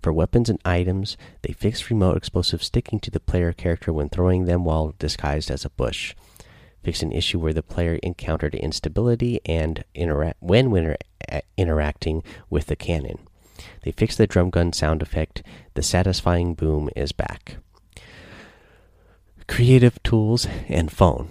For 0.00 0.12
weapons 0.12 0.48
and 0.48 0.60
items, 0.64 1.16
they 1.42 1.52
fixed 1.52 1.90
remote 1.90 2.16
explosives 2.16 2.66
sticking 2.66 3.00
to 3.00 3.10
the 3.10 3.18
player 3.18 3.52
character 3.52 3.92
when 3.92 4.08
throwing 4.08 4.44
them 4.44 4.64
while 4.64 4.94
disguised 4.98 5.50
as 5.50 5.64
a 5.64 5.70
bush. 5.70 6.14
Fix 6.86 7.02
an 7.02 7.10
issue 7.10 7.40
where 7.40 7.52
the 7.52 7.64
player 7.64 7.98
encountered 8.04 8.54
instability 8.54 9.40
and 9.44 9.82
interact 9.92 10.36
when 10.38 10.70
winner 10.70 10.96
interacting 11.56 12.22
with 12.48 12.66
the 12.66 12.76
cannon. 12.76 13.18
They 13.82 13.90
fixed 13.90 14.18
the 14.18 14.28
drum 14.28 14.50
gun 14.50 14.72
sound 14.72 15.02
effect. 15.02 15.42
The 15.74 15.82
satisfying 15.82 16.54
boom 16.54 16.88
is 16.94 17.10
back. 17.10 17.56
Creative 19.48 20.00
tools 20.04 20.46
and 20.68 20.92
phone. 20.92 21.28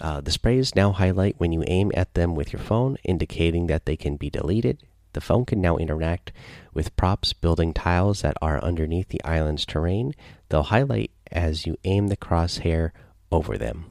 Uh, 0.00 0.20
the 0.20 0.30
sprays 0.30 0.76
now 0.76 0.92
highlight 0.92 1.34
when 1.40 1.50
you 1.50 1.64
aim 1.66 1.90
at 1.96 2.14
them 2.14 2.36
with 2.36 2.52
your 2.52 2.62
phone, 2.62 2.96
indicating 3.02 3.66
that 3.66 3.86
they 3.86 3.96
can 3.96 4.14
be 4.14 4.30
deleted. 4.30 4.78
The 5.14 5.20
phone 5.20 5.46
can 5.46 5.60
now 5.60 5.78
interact 5.78 6.30
with 6.72 6.96
props 6.96 7.32
building 7.32 7.74
tiles 7.74 8.22
that 8.22 8.36
are 8.40 8.62
underneath 8.62 9.08
the 9.08 9.24
island's 9.24 9.66
terrain. 9.66 10.14
They'll 10.48 10.62
highlight 10.62 11.10
as 11.32 11.66
you 11.66 11.76
aim 11.82 12.06
the 12.06 12.16
crosshair 12.16 12.92
over 13.32 13.58
them. 13.58 13.86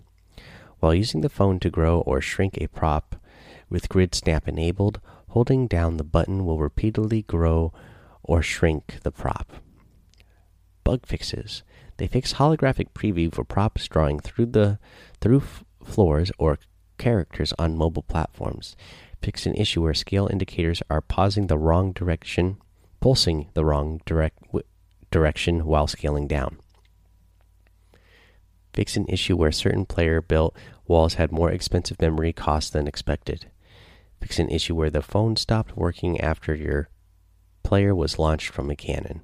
While 0.79 0.94
using 0.94 1.22
the 1.22 1.29
phone 1.29 1.60
to 1.60 1.70
grow 1.70 2.01
or 2.01 2.22
shrink 2.22 2.58
a 2.60 2.67
prop 2.67 3.15
with 3.70 3.89
grid 3.89 4.13
snap 4.13 4.48
enabled, 4.48 5.00
Holding 5.36 5.67
down 5.67 5.98
the 5.98 6.05
button 6.05 6.46
will 6.46 6.60
repeatedly 6.60 7.24
grow 7.24 7.74
or 8.24 8.41
shrink 8.41 9.00
the 9.03 9.12
prop. 9.12 9.51
Bug 10.86 11.05
fixes. 11.05 11.62
They 11.98 12.08
fix 12.08 12.36
holographic 12.36 12.94
preview 12.94 13.34
for 13.34 13.44
props 13.44 13.86
drawing 13.89 14.22
through 14.22 14.46
the 14.46 14.79
through 15.20 15.44
floors 15.84 16.32
or 16.38 16.58
characters 16.98 17.53
on 17.60 17.75
mobile 17.75 18.03
platforms. 18.03 18.77
Fix 19.22 19.46
an 19.46 19.55
issue 19.55 19.82
where 19.82 19.94
scale 19.94 20.29
indicators 20.32 20.82
are 20.89 21.01
pausing 21.01 21.48
the 21.48 21.58
wrong 21.58 21.91
direction, 21.91 22.55
pulsing 23.01 23.50
the 23.55 23.65
wrong 23.65 24.00
direct 24.05 24.41
direction 25.12 25.65
while 25.65 25.86
scaling 25.86 26.29
down. 26.29 26.60
Fix 28.75 28.98
an 28.98 29.08
issue 29.08 29.38
where 29.38 29.53
certain 29.53 29.86
player 29.86 30.22
built 30.22 30.53
walls 30.86 31.13
had 31.13 31.32
more 31.32 31.50
expensive 31.50 32.01
memory 32.01 32.34
costs 32.34 32.70
than 32.70 32.88
expected. 32.88 33.50
Fix 34.20 34.38
an 34.38 34.50
issue 34.50 34.75
where 34.75 34.89
the 34.89 35.01
phone 35.01 35.38
stopped 35.38 35.77
working 35.77 36.20
after 36.20 36.53
your 36.53 36.89
player 37.63 37.96
was 37.96 38.20
launched 38.20 38.50
from 38.50 38.70
a 38.70 38.75
cannon. 38.75 39.22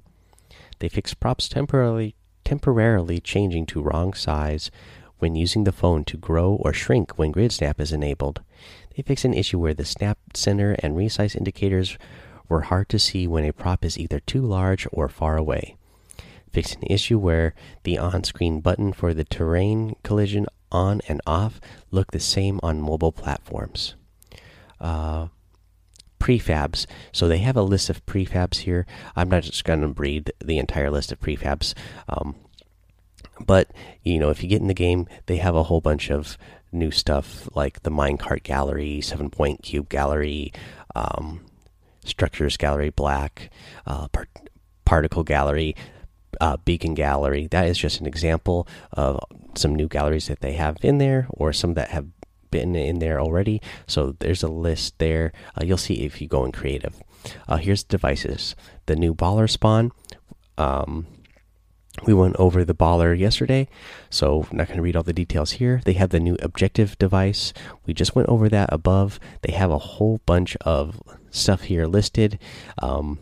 They 0.78 0.88
fix 0.88 1.12
props 1.12 1.48
temporarily 1.48 2.16
temporarily 2.44 3.20
changing 3.20 3.66
to 3.66 3.82
wrong 3.82 4.14
size 4.14 4.70
when 5.18 5.36
using 5.36 5.64
the 5.64 5.70
phone 5.70 6.02
to 6.04 6.16
grow 6.16 6.54
or 6.54 6.72
shrink 6.72 7.18
when 7.18 7.30
grid 7.30 7.52
snap 7.52 7.78
is 7.78 7.92
enabled. 7.92 8.40
They 8.96 9.02
fix 9.02 9.24
an 9.24 9.34
issue 9.34 9.58
where 9.58 9.74
the 9.74 9.84
snap 9.84 10.18
center 10.34 10.76
and 10.80 10.96
resize 10.96 11.36
indicators 11.36 11.98
were 12.48 12.62
hard 12.62 12.88
to 12.88 12.98
see 12.98 13.26
when 13.26 13.44
a 13.44 13.52
prop 13.52 13.84
is 13.84 13.98
either 13.98 14.18
too 14.18 14.42
large 14.42 14.86
or 14.92 15.08
far 15.08 15.36
away. 15.36 15.76
Fix 16.52 16.74
an 16.74 16.82
issue 16.84 17.18
where 17.18 17.54
the 17.82 17.98
on 17.98 18.24
screen 18.24 18.60
button 18.60 18.92
for 18.92 19.14
the 19.14 19.24
terrain 19.24 19.96
collision 20.02 20.46
on 20.70 21.00
and 21.08 21.20
off 21.26 21.60
look 21.90 22.10
the 22.12 22.20
same 22.20 22.60
on 22.62 22.80
mobile 22.80 23.12
platforms. 23.12 23.94
Uh, 24.80 25.28
prefabs. 26.22 26.86
So 27.10 27.26
they 27.26 27.38
have 27.38 27.56
a 27.56 27.62
list 27.62 27.90
of 27.90 28.04
prefabs 28.06 28.58
here. 28.58 28.86
I'm 29.16 29.28
not 29.28 29.42
just 29.42 29.64
going 29.64 29.80
to 29.80 29.88
read 29.88 30.32
the 30.44 30.58
entire 30.58 30.90
list 30.90 31.10
of 31.10 31.20
prefabs. 31.20 31.74
Um, 32.08 32.36
but, 33.44 33.72
you 34.02 34.18
know, 34.18 34.30
if 34.30 34.42
you 34.42 34.48
get 34.48 34.60
in 34.60 34.68
the 34.68 34.74
game, 34.74 35.08
they 35.26 35.38
have 35.38 35.56
a 35.56 35.64
whole 35.64 35.80
bunch 35.80 36.10
of 36.10 36.38
new 36.70 36.90
stuff 36.90 37.48
like 37.54 37.82
the 37.82 37.90
minecart 37.90 38.44
gallery, 38.44 39.00
seven 39.00 39.30
point 39.30 39.62
cube 39.62 39.88
gallery, 39.88 40.52
um, 40.94 41.44
structures 42.04 42.56
gallery 42.56 42.90
black, 42.90 43.50
uh, 43.86 44.06
part 44.08 44.28
particle 44.84 45.24
gallery, 45.24 45.74
uh, 46.40 46.56
beacon 46.64 46.94
gallery. 46.94 47.46
That 47.46 47.66
is 47.66 47.78
just 47.78 48.00
an 48.00 48.06
example 48.06 48.66
of 48.92 49.20
some 49.54 49.74
new 49.74 49.88
galleries 49.88 50.28
that 50.28 50.40
they 50.40 50.54
have 50.54 50.76
in 50.82 50.98
there, 50.98 51.26
or 51.30 51.52
some 51.52 51.74
that 51.74 51.90
have 51.90 52.06
been 52.50 52.76
in 52.76 52.98
there 52.98 53.20
already. 53.20 53.60
So 53.86 54.14
there's 54.20 54.42
a 54.42 54.48
list 54.48 54.98
there. 54.98 55.32
Uh, 55.56 55.64
you'll 55.64 55.78
see 55.78 56.04
if 56.04 56.20
you 56.20 56.28
go 56.28 56.44
in 56.44 56.52
creative. 56.52 57.02
Uh, 57.48 57.56
here's 57.56 57.82
devices. 57.84 58.54
The 58.86 58.96
new 58.96 59.14
baller 59.14 59.48
spawn. 59.50 59.92
Um, 60.58 61.06
we 62.06 62.14
went 62.14 62.36
over 62.36 62.64
the 62.64 62.74
baller 62.74 63.18
yesterday, 63.18 63.68
so 64.08 64.46
I'm 64.50 64.56
not 64.56 64.68
going 64.68 64.78
to 64.78 64.82
read 64.82 64.96
all 64.96 65.02
the 65.02 65.12
details 65.12 65.52
here. 65.52 65.82
They 65.84 65.92
have 65.94 66.08
the 66.08 66.20
new 66.20 66.36
objective 66.42 66.98
device. 66.98 67.52
We 67.84 67.92
just 67.92 68.14
went 68.14 68.28
over 68.28 68.48
that 68.48 68.72
above. 68.72 69.20
They 69.42 69.52
have 69.52 69.70
a 69.70 69.78
whole 69.78 70.20
bunch 70.24 70.56
of 70.62 71.00
stuff 71.30 71.64
here 71.64 71.86
listed. 71.86 72.38
Um, 72.78 73.18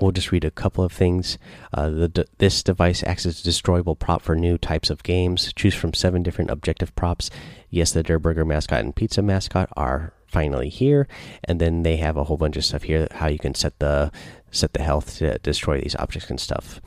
we'll 0.00 0.12
just 0.12 0.32
read 0.32 0.44
a 0.44 0.50
couple 0.50 0.84
of 0.84 0.92
things. 0.92 1.38
Uh, 1.72 1.88
the, 1.88 2.26
this 2.38 2.62
device 2.62 3.02
acts 3.04 3.26
as 3.26 3.40
a 3.40 3.44
destroyable 3.44 3.96
prop 3.96 4.22
for 4.22 4.36
new 4.36 4.58
types 4.58 4.90
of 4.90 5.02
games. 5.02 5.52
Choose 5.54 5.74
from 5.74 5.94
seven 5.94 6.22
different 6.22 6.50
objective 6.50 6.94
props. 6.94 7.30
Yes, 7.70 7.92
the 7.92 8.02
Durr 8.02 8.18
Burger 8.18 8.44
mascot 8.44 8.80
and 8.80 8.94
pizza 8.94 9.22
mascot 9.22 9.68
are 9.76 10.12
finally 10.26 10.68
here, 10.68 11.08
and 11.44 11.60
then 11.60 11.82
they 11.82 11.96
have 11.96 12.16
a 12.16 12.24
whole 12.24 12.36
bunch 12.36 12.56
of 12.56 12.64
stuff 12.64 12.82
here 12.82 13.08
how 13.12 13.28
you 13.28 13.38
can 13.38 13.54
set 13.54 13.78
the 13.78 14.12
set 14.50 14.72
the 14.72 14.82
health 14.82 15.18
to 15.18 15.38
destroy 15.38 15.80
these 15.80 15.96
objects 15.96 16.30
and 16.30 16.40
stuff. 16.40 16.80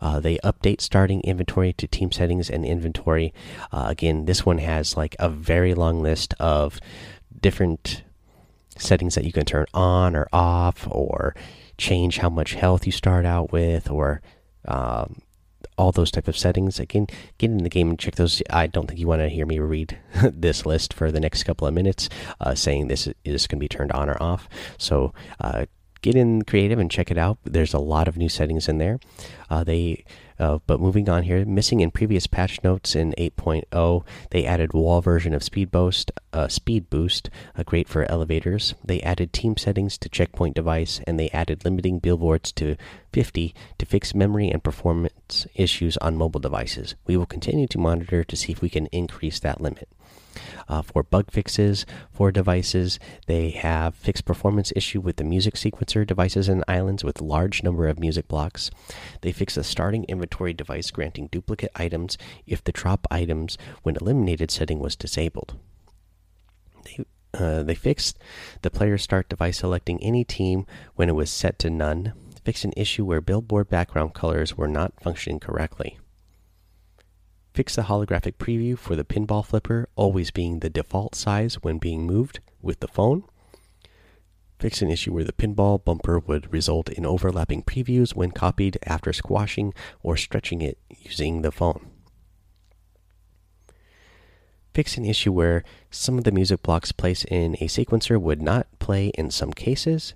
Uh, 0.00 0.20
they 0.20 0.36
update 0.38 0.80
starting 0.80 1.20
inventory 1.22 1.72
to 1.72 1.86
team 1.86 2.12
settings 2.12 2.50
and 2.50 2.64
inventory. 2.64 3.32
Uh, 3.72 3.86
again, 3.88 4.26
this 4.26 4.44
one 4.44 4.58
has 4.58 4.96
like 4.96 5.16
a 5.18 5.28
very 5.28 5.74
long 5.74 6.02
list 6.02 6.34
of 6.38 6.80
different 7.40 8.02
settings 8.76 9.14
that 9.14 9.24
you 9.24 9.32
can 9.32 9.44
turn 9.44 9.66
on 9.72 10.14
or 10.14 10.28
off, 10.32 10.86
or 10.90 11.34
change 11.78 12.18
how 12.18 12.30
much 12.30 12.54
health 12.54 12.86
you 12.86 12.92
start 12.92 13.24
out 13.26 13.52
with, 13.52 13.90
or 13.90 14.22
um, 14.66 15.20
all 15.78 15.92
those 15.92 16.10
type 16.10 16.28
of 16.28 16.36
settings. 16.36 16.80
Again, 16.80 17.06
get 17.38 17.50
in 17.50 17.58
the 17.58 17.68
game 17.68 17.90
and 17.90 17.98
check 17.98 18.16
those. 18.16 18.42
I 18.50 18.66
don't 18.66 18.86
think 18.86 18.98
you 18.98 19.08
want 19.08 19.20
to 19.20 19.28
hear 19.28 19.46
me 19.46 19.58
read 19.58 19.98
this 20.22 20.66
list 20.66 20.92
for 20.92 21.12
the 21.12 21.20
next 21.20 21.44
couple 21.44 21.66
of 21.66 21.74
minutes, 21.74 22.08
uh, 22.40 22.54
saying 22.54 22.88
this 22.88 23.08
is 23.24 23.46
going 23.46 23.58
to 23.58 23.64
be 23.64 23.68
turned 23.68 23.92
on 23.92 24.08
or 24.08 24.20
off. 24.22 24.48
So 24.78 25.12
uh, 25.40 25.66
get 26.02 26.14
in 26.14 26.42
creative 26.42 26.78
and 26.78 26.90
check 26.90 27.10
it 27.10 27.18
out. 27.18 27.38
There's 27.44 27.74
a 27.74 27.78
lot 27.78 28.08
of 28.08 28.16
new 28.16 28.28
settings 28.28 28.68
in 28.68 28.78
there. 28.78 28.98
Uh, 29.50 29.64
they, 29.64 30.04
uh, 30.38 30.58
but 30.66 30.80
moving 30.80 31.08
on 31.08 31.22
here, 31.24 31.44
missing 31.44 31.80
in 31.80 31.90
previous 31.90 32.26
patch 32.26 32.62
notes 32.62 32.94
in 32.94 33.14
8.0, 33.18 34.04
they 34.30 34.44
added 34.44 34.72
wall 34.72 35.00
version 35.00 35.34
of 35.34 35.42
Speed 35.42 35.70
Boost, 35.70 36.12
uh, 36.32 36.48
Speed 36.48 36.90
Boost, 36.90 37.30
uh, 37.56 37.62
great 37.62 37.88
for 37.88 38.10
elevators. 38.10 38.74
They 38.84 39.00
added 39.02 39.32
team 39.32 39.56
settings 39.56 39.98
to 39.98 40.08
checkpoint 40.08 40.54
device, 40.54 41.00
and 41.06 41.18
they 41.18 41.30
added 41.30 41.64
limiting 41.64 41.98
billboards 41.98 42.52
to 42.52 42.76
50 43.12 43.54
to 43.78 43.86
fix 43.86 44.14
memory 44.14 44.48
and 44.50 44.62
performance 44.62 45.46
issues 45.54 45.96
on 45.98 46.16
mobile 46.16 46.40
devices. 46.40 46.94
We 47.06 47.16
will 47.16 47.26
continue 47.26 47.66
to 47.68 47.78
monitor 47.78 48.24
to 48.24 48.36
see 48.36 48.52
if 48.52 48.60
we 48.60 48.70
can 48.70 48.86
increase 48.86 49.40
that 49.40 49.60
limit 49.60 49.88
uh, 50.68 50.82
for 50.82 51.02
bug 51.02 51.30
fixes 51.30 51.86
for 52.12 52.30
devices. 52.32 52.98
They 53.26 53.50
have 53.50 53.94
fixed 53.94 54.24
performance 54.24 54.72
issue 54.76 55.00
with 55.00 55.16
the 55.16 55.24
music 55.24 55.54
sequencer 55.54 56.06
devices 56.06 56.48
and 56.48 56.64
islands 56.68 57.04
with 57.04 57.20
large 57.20 57.62
number 57.62 57.86
of 57.88 57.98
music 57.98 58.28
blocks. 58.28 58.70
They 59.22 59.32
fix 59.32 59.56
a 59.56 59.64
starting 59.64 60.04
inventory 60.04 60.52
device 60.52 60.90
granting 60.90 61.28
duplicate 61.28 61.72
items 61.74 62.18
if 62.46 62.62
the 62.62 62.72
drop 62.72 63.06
items 63.10 63.58
when 63.82 63.96
eliminated 63.96 64.50
setting 64.50 64.78
was 64.78 64.96
disabled. 64.96 65.58
They 66.84 67.04
uh, 67.34 67.62
they 67.62 67.74
fixed 67.74 68.18
the 68.62 68.70
player 68.70 68.96
start 68.96 69.28
device 69.28 69.58
selecting 69.58 70.02
any 70.02 70.24
team 70.24 70.66
when 70.94 71.08
it 71.08 71.14
was 71.14 71.30
set 71.30 71.58
to 71.60 71.70
none. 71.70 72.14
Fixed 72.44 72.64
an 72.64 72.72
issue 72.76 73.04
where 73.04 73.20
billboard 73.20 73.68
background 73.68 74.14
colors 74.14 74.56
were 74.56 74.68
not 74.68 75.02
functioning 75.02 75.40
correctly. 75.40 75.98
Fix 77.56 77.74
the 77.74 77.84
holographic 77.84 78.34
preview 78.34 78.76
for 78.76 78.96
the 78.96 79.02
pinball 79.02 79.42
flipper 79.42 79.88
always 79.96 80.30
being 80.30 80.58
the 80.58 80.68
default 80.68 81.14
size 81.14 81.54
when 81.62 81.78
being 81.78 82.06
moved 82.06 82.40
with 82.60 82.80
the 82.80 82.86
phone. 82.86 83.24
Fix 84.58 84.82
an 84.82 84.90
issue 84.90 85.14
where 85.14 85.24
the 85.24 85.32
pinball 85.32 85.82
bumper 85.82 86.18
would 86.18 86.52
result 86.52 86.90
in 86.90 87.06
overlapping 87.06 87.62
previews 87.62 88.14
when 88.14 88.30
copied 88.30 88.76
after 88.84 89.10
squashing 89.10 89.72
or 90.02 90.18
stretching 90.18 90.60
it 90.60 90.76
using 91.00 91.40
the 91.40 91.50
phone. 91.50 91.86
Fix 94.74 94.98
an 94.98 95.06
issue 95.06 95.32
where 95.32 95.64
some 95.90 96.18
of 96.18 96.24
the 96.24 96.32
music 96.32 96.62
blocks 96.62 96.92
placed 96.92 97.24
in 97.24 97.54
a 97.54 97.68
sequencer 97.68 98.20
would 98.20 98.42
not 98.42 98.66
play 98.80 99.06
in 99.14 99.30
some 99.30 99.54
cases. 99.54 100.12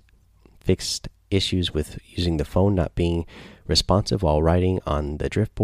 Fixed 0.59 1.09
issues 1.31 1.73
with 1.73 1.97
using 2.05 2.37
the 2.37 2.45
phone 2.45 2.75
not 2.75 2.93
being 2.93 3.25
responsive 3.65 4.21
while 4.21 4.43
writing 4.43 4.79
on 4.85 5.17
the 5.17 5.27
drift 5.27 5.55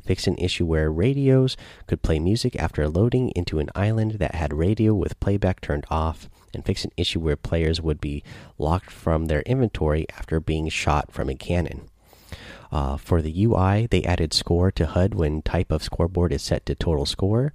board 0.00 0.06
fix 0.06 0.26
an 0.26 0.36
issue 0.38 0.66
where 0.66 0.90
radios 0.90 1.56
could 1.86 2.02
play 2.02 2.18
music 2.18 2.56
after 2.56 2.88
loading 2.88 3.30
into 3.36 3.58
an 3.58 3.70
island 3.74 4.12
that 4.12 4.34
had 4.34 4.52
radio 4.52 4.94
with 4.94 5.20
playback 5.20 5.60
turned 5.60 5.84
off, 5.90 6.28
and 6.54 6.64
fix 6.64 6.84
an 6.84 6.92
issue 6.96 7.20
where 7.20 7.36
players 7.36 7.80
would 7.80 8.00
be 8.00 8.22
locked 8.58 8.90
from 8.90 9.26
their 9.26 9.42
inventory 9.42 10.06
after 10.16 10.40
being 10.40 10.68
shot 10.68 11.12
from 11.12 11.28
a 11.28 11.34
cannon. 11.34 11.82
Uh, 12.72 12.96
for 12.96 13.20
the 13.20 13.44
UI, 13.44 13.86
they 13.90 14.02
added 14.04 14.32
score 14.32 14.70
to 14.70 14.86
HUD 14.86 15.14
when 15.14 15.42
type 15.42 15.72
of 15.72 15.82
scoreboard 15.82 16.32
is 16.32 16.42
set 16.42 16.64
to 16.66 16.74
total 16.74 17.06
score, 17.06 17.52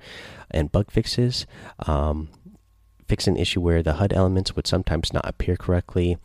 and 0.52 0.72
bug 0.72 0.92
fixes. 0.92 1.46
Um, 1.88 2.30
fix 3.08 3.28
an 3.28 3.38
issue 3.38 3.62
where 3.62 3.82
the 3.82 3.94
HUD 3.94 4.14
elements 4.14 4.56
would 4.56 4.68
sometimes 4.68 5.14
not 5.14 5.28
appear 5.28 5.56
correctly 5.56 6.18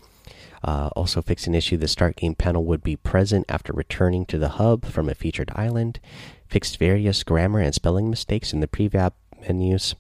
uh, 0.63 0.91
also, 0.95 1.23
fix 1.23 1.47
an 1.47 1.55
issue 1.55 1.77
the 1.77 1.89
start 1.89 2.17
game 2.17 2.35
panel 2.35 2.65
would 2.65 2.83
be 2.83 2.97
present 2.97 3.47
after 3.49 3.73
returning 3.73 4.27
to 4.27 4.39
the 4.39 4.51
hub 4.51 4.85
from 4.85 5.09
a 5.09 5.15
featured 5.15 5.51
island. 5.55 6.01
Fixed 6.49 6.79
various 6.79 7.23
grammar 7.23 7.61
and 7.61 7.75
spelling 7.75 8.11
mistakes 8.11 8.53
in 8.53 8.61
the 8.61 8.69
prefab 8.69 9.13
menus. 9.49 9.95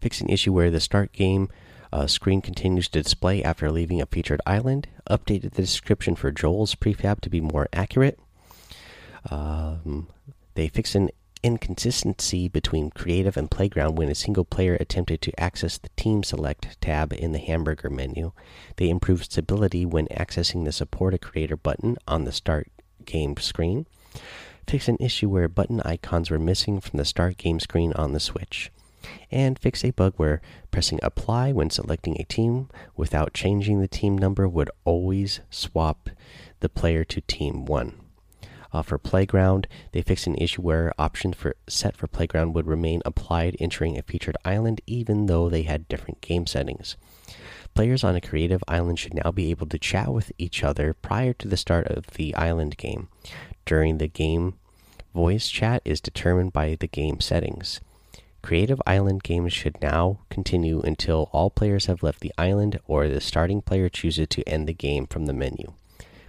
Fix 0.00 0.20
an 0.20 0.28
issue 0.28 0.52
where 0.52 0.70
the 0.70 0.80
start 0.80 1.12
game 1.12 1.48
uh, 1.92 2.06
screen 2.08 2.40
continues 2.40 2.88
to 2.88 3.02
display 3.02 3.42
after 3.42 3.70
leaving 3.70 4.02
a 4.02 4.06
featured 4.06 4.40
island. 4.44 4.88
Updated 5.08 5.52
the 5.52 5.62
description 5.62 6.16
for 6.16 6.32
Joel's 6.32 6.74
prefab 6.74 7.20
to 7.20 7.30
be 7.30 7.40
more 7.40 7.68
accurate. 7.72 8.18
Um, 9.30 10.08
they 10.54 10.68
fix 10.68 10.96
an 10.96 11.10
inconsistency 11.42 12.48
between 12.48 12.90
creative 12.90 13.36
and 13.36 13.50
playground 13.50 13.96
when 13.96 14.08
a 14.08 14.14
single 14.14 14.44
player 14.44 14.76
attempted 14.80 15.20
to 15.22 15.40
access 15.40 15.78
the 15.78 15.88
team 15.96 16.22
select 16.22 16.80
tab 16.80 17.12
in 17.12 17.32
the 17.32 17.38
hamburger 17.38 17.90
menu. 17.90 18.32
They 18.76 18.88
improved 18.88 19.24
stability 19.24 19.84
when 19.86 20.06
accessing 20.06 20.64
the 20.64 20.72
support 20.72 21.14
a 21.14 21.18
creator 21.18 21.56
button 21.56 21.96
on 22.08 22.24
the 22.24 22.32
start 22.32 22.68
game 23.04 23.36
screen. 23.36 23.86
Fix 24.66 24.88
an 24.88 24.96
issue 24.98 25.28
where 25.28 25.48
button 25.48 25.80
icons 25.82 26.30
were 26.30 26.38
missing 26.38 26.80
from 26.80 26.98
the 26.98 27.04
start 27.04 27.36
game 27.36 27.60
screen 27.60 27.92
on 27.92 28.12
the 28.12 28.20
Switch. 28.20 28.72
And 29.30 29.58
fix 29.58 29.84
a 29.84 29.92
bug 29.92 30.14
where 30.16 30.40
pressing 30.72 30.98
apply 31.02 31.52
when 31.52 31.70
selecting 31.70 32.20
a 32.20 32.24
team 32.24 32.68
without 32.96 33.32
changing 33.32 33.80
the 33.80 33.86
team 33.86 34.18
number 34.18 34.48
would 34.48 34.70
always 34.84 35.40
swap 35.50 36.10
the 36.60 36.68
player 36.68 37.04
to 37.04 37.20
team 37.20 37.64
1. 37.64 38.05
Uh, 38.72 38.82
for 38.82 38.98
Playground, 38.98 39.66
they 39.92 40.02
fixed 40.02 40.26
an 40.26 40.34
issue 40.36 40.62
where 40.62 40.92
options 40.98 41.36
for 41.36 41.56
set 41.68 41.96
for 41.96 42.06
Playground 42.06 42.54
would 42.54 42.66
remain 42.66 43.02
applied 43.04 43.56
entering 43.60 43.98
a 43.98 44.02
featured 44.02 44.36
island 44.44 44.80
even 44.86 45.26
though 45.26 45.48
they 45.48 45.62
had 45.62 45.88
different 45.88 46.20
game 46.20 46.46
settings. 46.46 46.96
Players 47.74 48.02
on 48.02 48.16
a 48.16 48.20
creative 48.20 48.64
island 48.66 48.98
should 48.98 49.14
now 49.14 49.30
be 49.30 49.50
able 49.50 49.66
to 49.66 49.78
chat 49.78 50.12
with 50.12 50.32
each 50.38 50.64
other 50.64 50.94
prior 50.94 51.32
to 51.34 51.46
the 51.46 51.56
start 51.56 51.86
of 51.88 52.06
the 52.14 52.34
island 52.34 52.76
game. 52.76 53.08
During 53.66 53.98
the 53.98 54.08
game, 54.08 54.54
voice 55.14 55.48
chat 55.48 55.82
is 55.84 56.00
determined 56.00 56.52
by 56.52 56.76
the 56.78 56.86
game 56.86 57.20
settings. 57.20 57.80
Creative 58.42 58.80
Island 58.86 59.24
games 59.24 59.52
should 59.52 59.82
now 59.82 60.20
continue 60.30 60.80
until 60.80 61.28
all 61.32 61.50
players 61.50 61.86
have 61.86 62.02
left 62.02 62.20
the 62.20 62.32
island 62.38 62.78
or 62.86 63.08
the 63.08 63.20
starting 63.20 63.60
player 63.60 63.88
chooses 63.88 64.28
to 64.28 64.48
end 64.48 64.68
the 64.68 64.72
game 64.72 65.06
from 65.06 65.26
the 65.26 65.32
menu. 65.32 65.72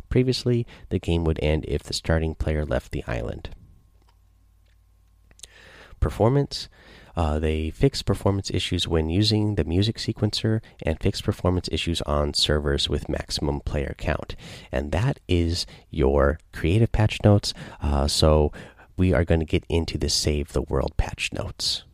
Previously, 0.10 0.66
the 0.90 1.00
game 1.00 1.24
would 1.24 1.40
end 1.42 1.66
if 1.68 1.84
the 1.84 1.94
starting 1.94 2.36
player 2.36 2.66
left 2.66 2.92
the 2.92 3.04
island. 3.08 3.50
Performance 6.00 6.70
Uh, 7.18 7.40
they 7.40 7.72
fix 7.72 8.04
performance 8.04 8.52
issues 8.52 8.88
when 8.88 9.10
using 9.10 9.56
the 9.56 9.64
music 9.64 9.98
sequencer 9.98 10.62
and 10.84 11.02
fix 11.02 11.20
performance 11.20 11.68
issues 11.72 12.00
on 12.04 12.32
servers 12.32 12.88
with 12.88 13.10
maximum 13.10 13.60
player 13.60 13.96
count. 13.98 14.36
And 14.72 14.92
that 14.92 15.20
is 15.28 15.66
your 15.90 16.38
creative 16.54 16.92
patch 16.92 17.18
notes. 17.24 17.56
Uh, 17.82 18.08
so 18.08 18.52
we 18.98 19.14
are 19.14 19.26
going 19.26 19.40
to 19.40 19.48
get 19.48 19.66
into 19.68 19.98
the 19.98 20.10
Save 20.10 20.54
the 20.54 20.62
World 20.62 20.96
patch 20.96 21.34
notes. 21.34 21.86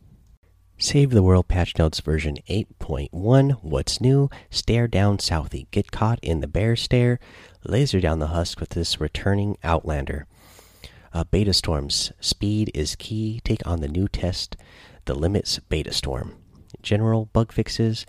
Save 0.76 1.10
the 1.12 1.22
World 1.22 1.48
patch 1.48 1.78
notes 1.78 2.00
version 2.00 2.36
8.1. 2.50 3.52
What's 3.62 4.02
new? 4.02 4.28
Stare 4.50 4.88
down 4.88 5.16
Southie. 5.16 5.70
Get 5.70 5.90
caught 5.90 6.18
in 6.20 6.40
the 6.40 6.48
bear 6.48 6.76
stare. 6.76 7.18
Laser 7.66 8.00
down 8.00 8.18
the 8.18 8.28
husk 8.28 8.60
with 8.60 8.70
this 8.70 9.00
returning 9.00 9.56
Outlander. 9.64 10.26
Uh, 11.14 11.24
beta 11.24 11.52
storms. 11.54 12.12
Speed 12.20 12.70
is 12.74 12.96
key. 12.96 13.40
Take 13.42 13.66
on 13.66 13.80
the 13.80 13.88
new 13.88 14.06
test 14.06 14.56
the 15.06 15.14
Limits 15.14 15.58
Beta 15.58 15.92
Storm. 15.92 16.36
General 16.82 17.26
bug 17.26 17.52
fixes. 17.52 18.04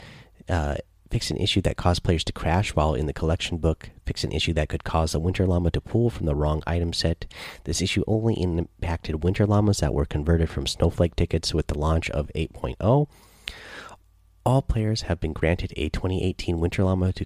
Uh, 0.49 0.75
fix 1.09 1.31
an 1.31 1.37
issue 1.37 1.61
that 1.61 1.77
caused 1.77 2.03
players 2.03 2.23
to 2.25 2.33
crash 2.33 2.75
while 2.75 2.93
in 2.93 3.05
the 3.05 3.13
collection 3.13 3.57
book. 3.57 3.89
Fix 4.05 4.23
an 4.23 4.31
issue 4.31 4.53
that 4.53 4.69
could 4.69 4.83
cause 4.83 5.11
the 5.11 5.19
Winter 5.19 5.45
Llama 5.45 5.71
to 5.71 5.81
pull 5.81 6.09
from 6.09 6.25
the 6.25 6.35
wrong 6.35 6.61
item 6.67 6.93
set. 6.93 7.25
This 7.63 7.81
issue 7.81 8.03
only 8.07 8.35
impacted 8.35 9.23
Winter 9.23 9.45
Llamas 9.45 9.79
that 9.79 9.93
were 9.93 10.05
converted 10.05 10.49
from 10.49 10.67
Snowflake 10.67 11.15
tickets 11.15 11.53
with 11.53 11.67
the 11.67 11.77
launch 11.77 12.09
of 12.09 12.31
8.0. 12.35 13.07
All 14.45 14.61
players 14.61 15.03
have 15.03 15.19
been 15.19 15.33
granted 15.33 15.73
a 15.75 15.89
2018 15.89 16.59
Winter 16.59 16.83
Llama 16.83 17.13
to 17.13 17.25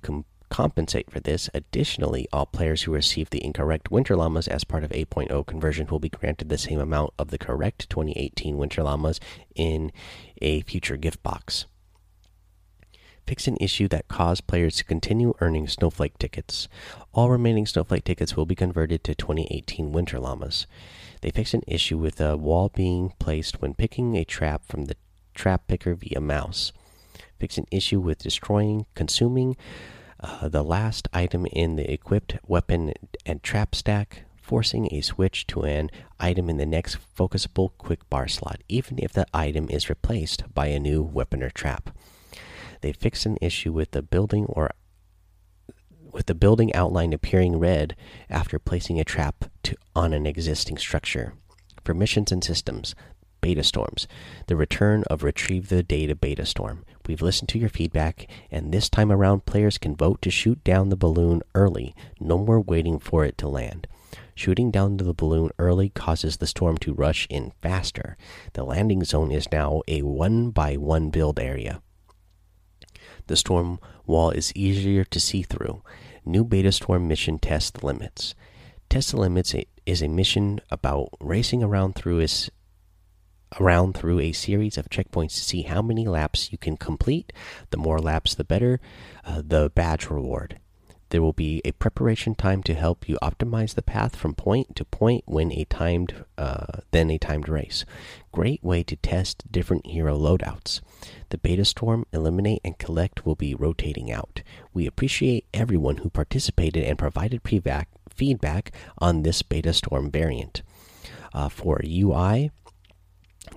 compensate 0.49 1.11
for 1.11 1.19
this. 1.19 1.49
Additionally, 1.53 2.27
all 2.33 2.45
players 2.45 2.83
who 2.83 2.93
receive 2.93 3.29
the 3.29 3.43
incorrect 3.43 3.91
Winter 3.91 4.15
Llamas 4.15 4.47
as 4.47 4.63
part 4.63 4.83
of 4.83 4.91
8.0 4.91 5.45
conversion 5.45 5.87
will 5.87 5.99
be 5.99 6.09
granted 6.09 6.49
the 6.49 6.57
same 6.57 6.79
amount 6.79 7.13
of 7.17 7.29
the 7.29 7.37
correct 7.37 7.89
2018 7.89 8.57
Winter 8.57 8.83
Llamas 8.83 9.19
in 9.55 9.91
a 10.41 10.61
future 10.61 10.97
gift 10.97 11.21
box. 11.23 11.65
Fix 13.29 13.47
an 13.47 13.57
issue 13.61 13.87
that 13.89 14.07
caused 14.07 14.47
players 14.47 14.75
to 14.77 14.83
continue 14.83 15.35
earning 15.39 15.67
Snowflake 15.67 16.17
tickets. 16.17 16.67
All 17.13 17.29
remaining 17.29 17.67
Snowflake 17.67 18.03
tickets 18.03 18.35
will 18.35 18.47
be 18.47 18.55
converted 18.55 19.03
to 19.03 19.13
2018 19.13 19.91
Winter 19.91 20.19
Llamas. 20.19 20.65
They 21.21 21.29
fix 21.29 21.53
an 21.53 21.61
issue 21.67 21.99
with 21.99 22.19
a 22.19 22.35
wall 22.37 22.69
being 22.69 23.13
placed 23.19 23.61
when 23.61 23.75
picking 23.75 24.15
a 24.15 24.25
trap 24.25 24.63
from 24.65 24.85
the 24.85 24.95
trap 25.35 25.67
picker 25.67 25.93
via 25.93 26.19
mouse. 26.19 26.71
Fix 27.39 27.59
an 27.59 27.67
issue 27.69 27.99
with 27.99 28.23
destroying, 28.23 28.87
consuming, 28.95 29.55
uh, 30.19 30.47
the 30.47 30.63
last 30.63 31.07
item 31.13 31.45
in 31.47 31.75
the 31.75 31.91
equipped 31.91 32.37
weapon 32.47 32.93
and 33.25 33.41
trap 33.43 33.75
stack, 33.75 34.23
forcing 34.41 34.87
a 34.91 35.01
switch 35.01 35.45
to 35.47 35.63
an 35.63 35.89
item 36.19 36.49
in 36.49 36.57
the 36.57 36.65
next 36.65 36.97
focusable 37.17 37.71
quick 37.77 38.09
bar 38.09 38.27
slot, 38.27 38.61
even 38.67 38.99
if 38.99 39.13
the 39.13 39.25
item 39.33 39.69
is 39.69 39.89
replaced 39.89 40.43
by 40.53 40.67
a 40.67 40.79
new 40.79 41.01
weapon 41.01 41.43
or 41.43 41.49
trap. 41.49 41.95
They 42.81 42.93
fix 42.93 43.25
an 43.25 43.37
issue 43.41 43.71
with 43.71 43.91
the 43.91 44.01
building 44.01 44.45
or 44.45 44.71
with 46.11 46.25
the 46.25 46.35
building 46.35 46.73
outline 46.73 47.13
appearing 47.13 47.59
red 47.59 47.95
after 48.29 48.57
placing 48.57 48.99
a 48.99 49.03
trap 49.03 49.45
to, 49.63 49.75
on 49.95 50.13
an 50.13 50.25
existing 50.25 50.77
structure. 50.77 51.33
For 51.83 51.93
missions 51.93 52.31
and 52.31 52.43
systems, 52.43 52.95
beta 53.41 53.63
storms, 53.63 54.07
the 54.47 54.55
return 54.55 55.03
of 55.09 55.23
Retrieve 55.23 55.69
the 55.69 55.83
Data 55.83 56.15
beta 56.15 56.45
storm. 56.45 56.85
We've 57.07 57.21
listened 57.21 57.49
to 57.49 57.59
your 57.59 57.69
feedback, 57.69 58.27
and 58.51 58.71
this 58.71 58.89
time 58.89 59.11
around, 59.11 59.45
players 59.45 59.77
can 59.77 59.95
vote 59.95 60.21
to 60.21 60.31
shoot 60.31 60.63
down 60.63 60.89
the 60.89 60.95
balloon 60.95 61.41
early. 61.55 61.95
No 62.19 62.37
more 62.37 62.61
waiting 62.61 62.99
for 62.99 63.25
it 63.25 63.37
to 63.39 63.47
land. 63.47 63.87
Shooting 64.35 64.71
down 64.71 64.97
the 64.97 65.13
balloon 65.13 65.49
early 65.59 65.89
causes 65.89 66.37
the 66.37 66.47
storm 66.47 66.77
to 66.77 66.93
rush 66.93 67.27
in 67.29 67.51
faster. 67.61 68.15
The 68.53 68.63
landing 68.63 69.03
zone 69.03 69.31
is 69.31 69.51
now 69.51 69.81
a 69.87 70.01
one 70.01 70.51
by 70.51 70.77
one 70.77 71.09
build 71.09 71.39
area. 71.39 71.81
The 73.27 73.35
storm 73.35 73.79
wall 74.05 74.31
is 74.31 74.55
easier 74.55 75.03
to 75.03 75.19
see 75.19 75.43
through. 75.43 75.83
New 76.25 76.43
beta 76.43 76.71
storm 76.71 77.07
mission 77.07 77.37
test 77.37 77.83
limits. 77.83 78.33
Test 78.89 79.13
limits 79.13 79.53
is 79.85 80.01
a 80.01 80.07
mission 80.07 80.61
about 80.71 81.09
racing 81.19 81.61
around 81.61 81.95
through 81.95 82.19
its 82.19 82.49
around 83.59 83.95
through 83.95 84.19
a 84.19 84.31
series 84.31 84.77
of 84.77 84.89
checkpoints 84.89 85.35
to 85.35 85.43
see 85.43 85.63
how 85.63 85.81
many 85.81 86.07
laps 86.07 86.51
you 86.51 86.57
can 86.57 86.77
complete. 86.77 87.33
The 87.71 87.77
more 87.77 87.99
laps, 87.99 88.35
the 88.35 88.43
better. 88.43 88.79
Uh, 89.25 89.41
the 89.45 89.71
badge 89.73 90.09
reward. 90.09 90.59
There 91.09 91.21
will 91.23 91.33
be 91.33 91.61
a 91.65 91.71
preparation 91.71 92.35
time 92.35 92.61
to 92.63 92.75
help 92.75 93.09
you 93.09 93.17
optimize 93.21 93.73
the 93.73 93.81
path 93.81 94.15
from 94.15 94.35
point 94.35 94.75
to 94.75 94.85
point 94.85 95.23
when 95.25 95.51
a 95.51 95.65
timed, 95.65 96.23
uh, 96.37 96.81
then 96.91 97.09
a 97.09 97.17
timed 97.17 97.49
race. 97.49 97.83
Great 98.31 98.63
way 98.63 98.83
to 98.83 98.95
test 98.95 99.51
different 99.51 99.87
hero 99.87 100.15
loadouts. 100.15 100.81
The 101.29 101.39
beta 101.39 101.65
storm, 101.65 102.05
eliminate, 102.13 102.61
and 102.63 102.77
collect 102.77 103.25
will 103.25 103.35
be 103.35 103.55
rotating 103.55 104.11
out. 104.11 104.43
We 104.71 104.85
appreciate 104.85 105.45
everyone 105.51 105.97
who 105.97 106.11
participated 106.11 106.83
and 106.83 106.97
provided 106.97 107.41
feedback 107.43 108.71
on 108.99 109.23
this 109.23 109.41
beta 109.41 109.73
storm 109.73 110.11
variant. 110.11 110.61
Uh, 111.33 111.49
for 111.49 111.81
UI, 111.83 112.51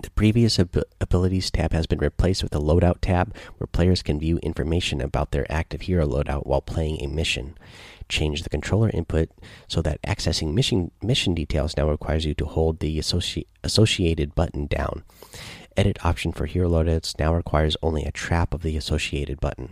the 0.01 0.09
previous 0.11 0.59
ab 0.59 0.81
abilities 0.99 1.51
tab 1.51 1.71
has 1.71 1.85
been 1.85 1.99
replaced 1.99 2.43
with 2.43 2.55
a 2.55 2.59
loadout 2.59 2.99
tab 3.01 3.35
where 3.57 3.67
players 3.67 4.01
can 4.01 4.19
view 4.19 4.37
information 4.39 5.01
about 5.01 5.31
their 5.31 5.49
active 5.51 5.81
hero 5.81 6.07
loadout 6.07 6.45
while 6.45 6.61
playing 6.61 7.01
a 7.01 7.07
mission. 7.07 7.57
Change 8.09 8.43
the 8.43 8.49
controller 8.49 8.89
input 8.89 9.29
so 9.67 9.81
that 9.81 10.01
accessing 10.01 10.53
mission 10.53 10.91
mission 11.01 11.33
details 11.33 11.77
now 11.77 11.89
requires 11.89 12.25
you 12.25 12.33
to 12.35 12.45
hold 12.45 12.79
the 12.79 12.97
associ 12.97 13.45
associated 13.63 14.35
button 14.35 14.67
down. 14.67 15.03
Edit 15.77 16.03
option 16.03 16.31
for 16.31 16.45
hero 16.45 16.69
loadouts 16.69 17.17
now 17.19 17.33
requires 17.33 17.77
only 17.81 18.03
a 18.03 18.11
trap 18.11 18.53
of 18.53 18.61
the 18.61 18.77
associated 18.77 19.39
button. 19.39 19.69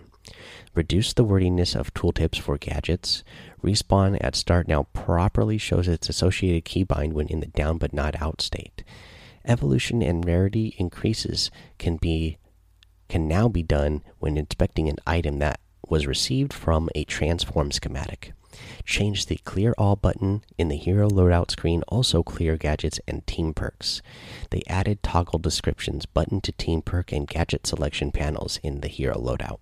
Reduce 0.73 1.13
the 1.13 1.23
wordiness 1.23 1.75
of 1.75 1.93
tooltips 1.93 2.39
for 2.39 2.57
gadgets. 2.57 3.23
Respawn 3.63 4.17
at 4.21 4.35
start 4.35 4.67
now 4.67 4.83
properly 4.93 5.57
shows 5.57 5.87
its 5.87 6.09
associated 6.09 6.63
keybind 6.63 7.13
when 7.13 7.27
in 7.27 7.39
the 7.39 7.47
down 7.47 7.77
but 7.77 7.93
not 7.93 8.21
out 8.21 8.41
state 8.41 8.83
evolution 9.45 10.01
and 10.01 10.25
rarity 10.25 10.75
increases 10.77 11.51
can 11.77 11.97
be 11.97 12.37
can 13.09 13.27
now 13.27 13.49
be 13.49 13.61
done 13.61 14.01
when 14.19 14.37
inspecting 14.37 14.87
an 14.87 14.95
item 15.05 15.39
that 15.39 15.59
was 15.87 16.07
received 16.07 16.53
from 16.53 16.89
a 16.95 17.03
transform 17.03 17.69
schematic. 17.71 18.31
Change 18.85 19.25
the 19.25 19.37
clear 19.43 19.73
all 19.77 19.95
button 19.95 20.43
in 20.57 20.69
the 20.69 20.77
hero 20.77 21.09
loadout 21.09 21.51
screen 21.51 21.83
also 21.89 22.23
clear 22.23 22.57
gadgets 22.57 22.99
and 23.07 23.25
team 23.27 23.53
perks. 23.53 24.01
They 24.49 24.63
added 24.67 25.03
toggle 25.03 25.39
descriptions 25.39 26.05
button 26.05 26.41
to 26.41 26.51
team 26.53 26.81
perk 26.81 27.11
and 27.11 27.27
gadget 27.27 27.67
selection 27.67 28.11
panels 28.11 28.59
in 28.63 28.81
the 28.81 28.87
hero 28.87 29.15
loadout. 29.15 29.59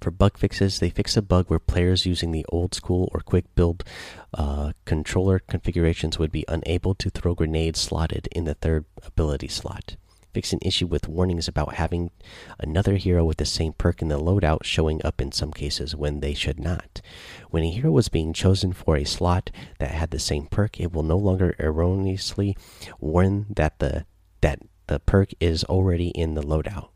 For 0.00 0.10
bug 0.10 0.38
fixes, 0.38 0.78
they 0.78 0.88
fix 0.88 1.16
a 1.16 1.22
bug 1.22 1.46
where 1.48 1.58
players 1.58 2.06
using 2.06 2.32
the 2.32 2.46
old 2.48 2.74
school 2.74 3.10
or 3.12 3.20
quick 3.20 3.54
build 3.54 3.84
uh, 4.32 4.72
controller 4.86 5.38
configurations 5.38 6.18
would 6.18 6.32
be 6.32 6.44
unable 6.48 6.94
to 6.94 7.10
throw 7.10 7.34
grenades 7.34 7.80
slotted 7.80 8.26
in 8.32 8.44
the 8.44 8.54
third 8.54 8.86
ability 9.04 9.48
slot. 9.48 9.96
Fix 10.32 10.52
an 10.52 10.60
issue 10.62 10.86
with 10.86 11.08
warnings 11.08 11.48
about 11.48 11.74
having 11.74 12.12
another 12.58 12.96
hero 12.96 13.24
with 13.24 13.38
the 13.38 13.44
same 13.44 13.72
perk 13.72 14.00
in 14.00 14.08
the 14.08 14.18
loadout 14.18 14.64
showing 14.64 15.04
up 15.04 15.20
in 15.20 15.32
some 15.32 15.52
cases 15.52 15.96
when 15.96 16.20
they 16.20 16.34
should 16.34 16.60
not. 16.60 17.02
When 17.50 17.64
a 17.64 17.70
hero 17.70 17.90
was 17.90 18.08
being 18.08 18.32
chosen 18.32 18.72
for 18.72 18.96
a 18.96 19.04
slot 19.04 19.50
that 19.80 19.90
had 19.90 20.12
the 20.12 20.20
same 20.20 20.46
perk, 20.46 20.80
it 20.80 20.92
will 20.92 21.02
no 21.02 21.18
longer 21.18 21.56
erroneously 21.58 22.56
warn 23.00 23.46
that 23.50 23.80
the 23.80 24.06
that 24.40 24.60
the 24.86 25.00
perk 25.00 25.30
is 25.40 25.64
already 25.64 26.08
in 26.08 26.34
the 26.34 26.42
loadout. 26.42 26.90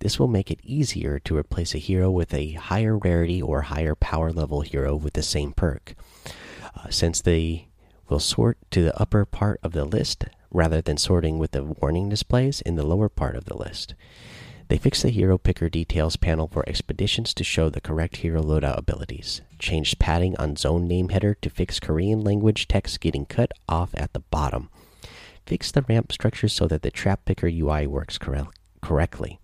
This 0.00 0.18
will 0.18 0.28
make 0.28 0.50
it 0.50 0.60
easier 0.62 1.18
to 1.20 1.36
replace 1.36 1.74
a 1.74 1.78
hero 1.78 2.10
with 2.10 2.34
a 2.34 2.52
higher 2.52 2.96
rarity 2.96 3.40
or 3.40 3.62
higher 3.62 3.94
power 3.94 4.32
level 4.32 4.60
hero 4.60 4.94
with 4.94 5.14
the 5.14 5.22
same 5.22 5.52
perk. 5.52 5.94
Uh, 6.76 6.90
since 6.90 7.20
they 7.20 7.68
will 8.08 8.20
sort 8.20 8.58
to 8.70 8.82
the 8.82 9.00
upper 9.00 9.24
part 9.24 9.58
of 9.62 9.72
the 9.72 9.84
list 9.84 10.24
rather 10.50 10.80
than 10.80 10.96
sorting 10.96 11.38
with 11.38 11.50
the 11.52 11.64
warning 11.64 12.08
displays 12.08 12.60
in 12.60 12.76
the 12.76 12.86
lower 12.86 13.08
part 13.08 13.36
of 13.36 13.46
the 13.46 13.56
list. 13.56 13.94
They 14.68 14.78
fixed 14.78 15.02
the 15.02 15.10
Hero 15.10 15.38
Picker 15.38 15.68
Details 15.68 16.16
panel 16.16 16.48
for 16.48 16.68
expeditions 16.68 17.32
to 17.34 17.44
show 17.44 17.68
the 17.68 17.80
correct 17.80 18.16
hero 18.16 18.42
loadout 18.42 18.76
abilities. 18.78 19.40
Changed 19.60 20.00
padding 20.00 20.36
on 20.38 20.56
zone 20.56 20.88
name 20.88 21.10
header 21.10 21.34
to 21.34 21.50
fix 21.50 21.78
Korean 21.78 22.22
language 22.22 22.66
text 22.66 23.00
getting 23.00 23.26
cut 23.26 23.52
off 23.68 23.90
at 23.94 24.12
the 24.12 24.20
bottom. 24.20 24.68
Fix 25.46 25.70
the 25.70 25.82
ramp 25.82 26.10
structure 26.10 26.48
so 26.48 26.66
that 26.66 26.82
the 26.82 26.90
Trap 26.90 27.24
Picker 27.24 27.46
UI 27.46 27.86
works 27.86 28.18
correctly. 28.18 29.38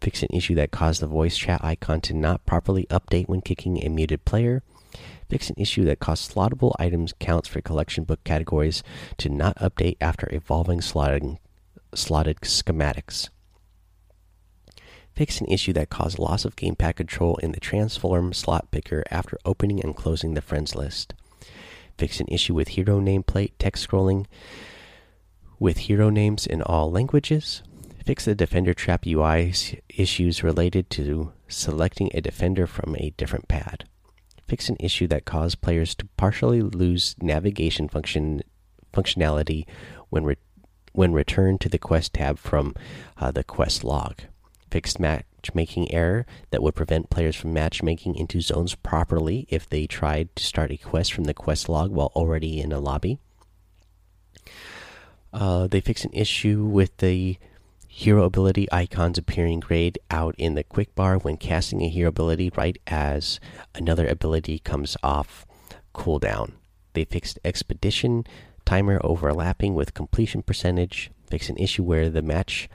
Fix 0.00 0.22
an 0.22 0.28
issue 0.32 0.54
that 0.54 0.70
caused 0.70 1.02
the 1.02 1.06
voice 1.06 1.36
chat 1.36 1.62
icon 1.62 2.00
to 2.02 2.14
not 2.14 2.46
properly 2.46 2.86
update 2.90 3.28
when 3.28 3.40
kicking 3.40 3.84
a 3.84 3.88
muted 3.88 4.24
player. 4.24 4.62
Fix 5.28 5.50
an 5.50 5.56
issue 5.58 5.84
that 5.84 6.00
caused 6.00 6.32
slottable 6.32 6.72
items 6.78 7.14
counts 7.20 7.48
for 7.48 7.60
collection 7.60 8.04
book 8.04 8.22
categories 8.24 8.82
to 9.18 9.28
not 9.28 9.56
update 9.56 9.96
after 10.00 10.28
evolving 10.32 10.80
slotted, 10.80 11.38
slotted 11.94 12.40
schematics. 12.40 13.28
Fix 15.14 15.40
an 15.40 15.46
issue 15.48 15.72
that 15.74 15.90
caused 15.90 16.18
loss 16.18 16.44
of 16.44 16.56
gamepad 16.56 16.96
control 16.96 17.36
in 17.36 17.52
the 17.52 17.60
transform 17.60 18.32
slot 18.32 18.70
picker 18.70 19.04
after 19.10 19.38
opening 19.44 19.82
and 19.84 19.94
closing 19.94 20.34
the 20.34 20.40
friends 20.40 20.74
list. 20.74 21.14
Fix 21.98 22.20
an 22.20 22.28
issue 22.28 22.54
with 22.54 22.68
hero 22.68 23.00
nameplate 23.00 23.52
text 23.58 23.86
scrolling 23.86 24.24
with 25.58 25.76
hero 25.76 26.08
names 26.08 26.46
in 26.46 26.62
all 26.62 26.90
languages. 26.90 27.62
Fix 28.10 28.24
the 28.24 28.34
Defender 28.34 28.74
Trap 28.74 29.06
UI 29.06 29.54
issues 29.88 30.42
related 30.42 30.90
to 30.90 31.30
selecting 31.46 32.10
a 32.12 32.20
defender 32.20 32.66
from 32.66 32.96
a 32.96 33.10
different 33.10 33.46
pad. 33.46 33.84
Fix 34.48 34.68
an 34.68 34.76
issue 34.80 35.06
that 35.06 35.24
caused 35.24 35.60
players 35.60 35.94
to 35.94 36.08
partially 36.16 36.60
lose 36.60 37.14
navigation 37.22 37.88
function 37.88 38.42
functionality 38.92 39.64
when 40.08 40.24
re 40.24 40.34
when 40.90 41.12
returned 41.12 41.60
to 41.60 41.68
the 41.68 41.78
quest 41.78 42.14
tab 42.14 42.36
from 42.36 42.74
uh, 43.16 43.30
the 43.30 43.44
quest 43.44 43.84
log. 43.84 44.22
Fixed 44.72 44.98
matchmaking 44.98 45.94
error 45.94 46.26
that 46.50 46.64
would 46.64 46.74
prevent 46.74 47.10
players 47.10 47.36
from 47.36 47.52
matchmaking 47.52 48.16
into 48.16 48.40
zones 48.40 48.74
properly 48.74 49.46
if 49.50 49.68
they 49.68 49.86
tried 49.86 50.34
to 50.34 50.42
start 50.42 50.72
a 50.72 50.76
quest 50.76 51.12
from 51.12 51.26
the 51.26 51.32
quest 51.32 51.68
log 51.68 51.92
while 51.92 52.10
already 52.16 52.60
in 52.60 52.72
a 52.72 52.80
lobby. 52.80 53.20
Uh, 55.32 55.68
they 55.68 55.80
fix 55.80 56.04
an 56.04 56.12
issue 56.12 56.64
with 56.64 56.96
the 56.96 57.38
hero 57.92 58.22
ability 58.22 58.68
icons 58.70 59.18
appearing 59.18 59.58
grayed 59.58 59.98
out 60.12 60.32
in 60.38 60.54
the 60.54 60.62
quick 60.62 60.94
bar 60.94 61.18
when 61.18 61.36
casting 61.36 61.82
a 61.82 61.88
hero 61.88 62.08
ability 62.08 62.50
right 62.56 62.78
as 62.86 63.40
another 63.74 64.06
ability 64.06 64.60
comes 64.60 64.96
off 65.02 65.44
cooldown. 65.92 66.52
They 66.94 67.04
fixed 67.04 67.40
expedition 67.44 68.24
timer 68.64 69.00
overlapping 69.02 69.74
with 69.74 69.92
completion 69.92 70.42
percentage. 70.42 71.10
Fix 71.28 71.48
an 71.48 71.58
issue 71.58 71.82
where 71.82 72.08
the 72.08 72.22
match 72.22 72.68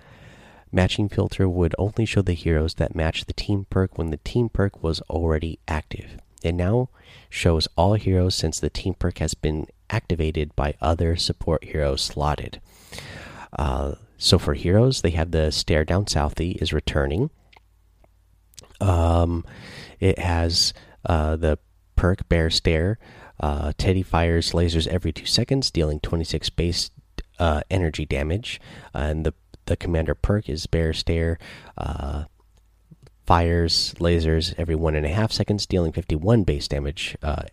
matching 0.69 1.08
filter 1.08 1.47
would 1.47 1.73
only 1.80 2.06
show 2.06 2.21
the 2.21 2.34
heroes 2.34 2.73
that 2.73 2.93
match 2.93 3.23
the 3.23 3.34
team 3.34 3.65
perk 3.69 3.97
when 3.97 4.12
the 4.12 4.17
team 4.17 4.49
perk 4.49 4.84
was 4.84 4.99
already 5.10 5.58
active. 5.65 6.17
It 6.43 6.56
now 6.56 6.89
shows 7.30 7.69
all 7.78 7.93
heroes 7.93 8.36
since 8.36 8.60
the 8.60 8.69
team 8.69 8.93
perk 8.93 9.19
has 9.19 9.34
been 9.34 9.67
activated 9.89 10.54
by 10.58 10.75
other 10.82 11.15
support 11.15 11.63
heroes 11.63 12.01
slotted. 12.01 12.60
Uh, 13.58 13.95
so 14.17 14.38
for 14.38 14.54
heroes, 14.54 15.01
they 15.01 15.12
have 15.12 15.32
the 15.32 15.51
stare 15.51 15.86
down 15.86 16.06
Southie 16.06 16.62
is 16.62 16.73
returning. 16.73 17.30
Um, 18.82 19.45
it 19.99 20.19
has 20.19 20.73
uh, 21.06 21.36
the 21.36 21.60
perk 21.95 22.28
bear 22.30 22.49
stare. 22.49 22.97
Uh, 23.39 23.73
Teddy 23.78 24.04
fires 24.04 24.51
lasers 24.51 24.88
every 24.88 25.12
two 25.12 25.25
seconds, 25.25 25.71
dealing 25.71 25.99
26 25.99 26.49
base 26.51 26.91
uh, 27.39 27.62
energy 27.69 28.06
damage. 28.06 28.62
and 28.93 29.25
the 29.25 29.34
the 29.65 29.75
commander 29.75 30.15
perk 30.15 30.47
is 30.47 30.67
bear 30.67 30.93
stare. 30.93 31.39
Uh, 31.78 32.25
fires 33.25 33.95
lasers 33.97 34.54
every 34.58 34.75
one 34.75 34.95
and 34.95 35.06
a 35.06 35.10
half 35.10 35.32
seconds, 35.32 35.65
dealing 35.65 35.91
51 35.91 36.43
base 36.43 36.67
damage, 36.67 37.17
uh, 37.23 37.43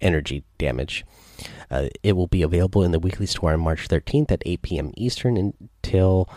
energy 0.00 0.44
damage. 0.58 1.04
Uh, 1.70 1.88
it 2.02 2.16
will 2.16 2.26
be 2.26 2.42
available 2.42 2.82
in 2.82 2.92
the 2.92 2.98
weekly 2.98 3.26
store 3.26 3.52
on 3.52 3.60
March 3.60 3.88
13th 3.88 4.30
at 4.30 4.42
8 4.46 4.62
p.m. 4.62 4.92
Eastern 4.96 5.36
until 5.36 6.28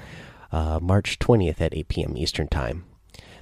uh, 0.51 0.79
March 0.81 1.19
20th 1.19 1.61
at 1.61 1.73
8 1.73 1.87
p.m. 1.87 2.17
Eastern 2.17 2.47
Time. 2.47 2.85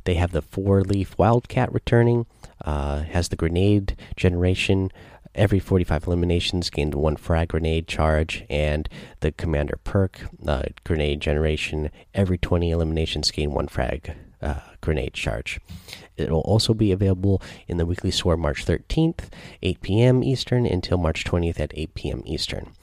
They 0.04 0.16
have 0.16 0.32
the 0.32 0.42
four 0.42 0.84
leaf 0.84 1.18
wildcat 1.18 1.74
returning, 1.74 2.28
uh, 2.64 3.02
has 3.02 3.30
the 3.30 3.36
grenade 3.36 3.98
generation. 4.16 4.90
Every 5.36 5.60
45 5.60 6.08
eliminations 6.08 6.70
gained 6.70 6.96
one 6.96 7.16
frag 7.16 7.50
grenade 7.50 7.88
charge, 7.88 8.46
and 8.50 8.90
the 9.20 9.32
commander 9.34 9.78
perk 9.84 10.22
uh, 10.48 10.64
grenade 10.84 11.20
generation. 11.20 11.92
Every 12.14 12.38
20 12.38 12.72
eliminations 12.72 13.32
gain 13.32 13.52
one 13.52 13.68
frag 13.68 14.14
uh, 14.42 14.62
grenade 14.82 15.14
charge. 15.14 15.60
It 16.18 16.32
will 16.32 16.42
also 16.42 16.74
be 16.74 16.92
available 16.92 17.42
in 17.68 17.78
the 17.78 17.86
weekly 17.86 18.12
store 18.12 18.38
March 18.38 18.66
13th, 18.66 19.30
8 19.62 19.82
p.m. 19.82 20.24
Eastern, 20.24 20.66
until 20.66 20.98
March 20.98 21.24
20th 21.24 21.60
at 21.60 21.72
8 21.76 21.94
p.m. 21.96 22.24
Eastern. 22.26 22.74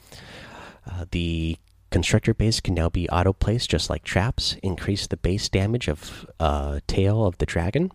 Uh, 0.89 1.05
the 1.11 1.57
constructor 1.89 2.33
base 2.33 2.59
can 2.59 2.73
now 2.73 2.89
be 2.89 3.09
auto 3.09 3.33
placed 3.33 3.69
just 3.69 3.89
like 3.89 4.03
traps, 4.03 4.55
increase 4.63 5.07
the 5.07 5.17
base 5.17 5.49
damage 5.49 5.87
of 5.87 6.25
uh, 6.39 6.79
Tail 6.87 7.25
of 7.25 7.37
the 7.37 7.45
Dragon. 7.45 7.91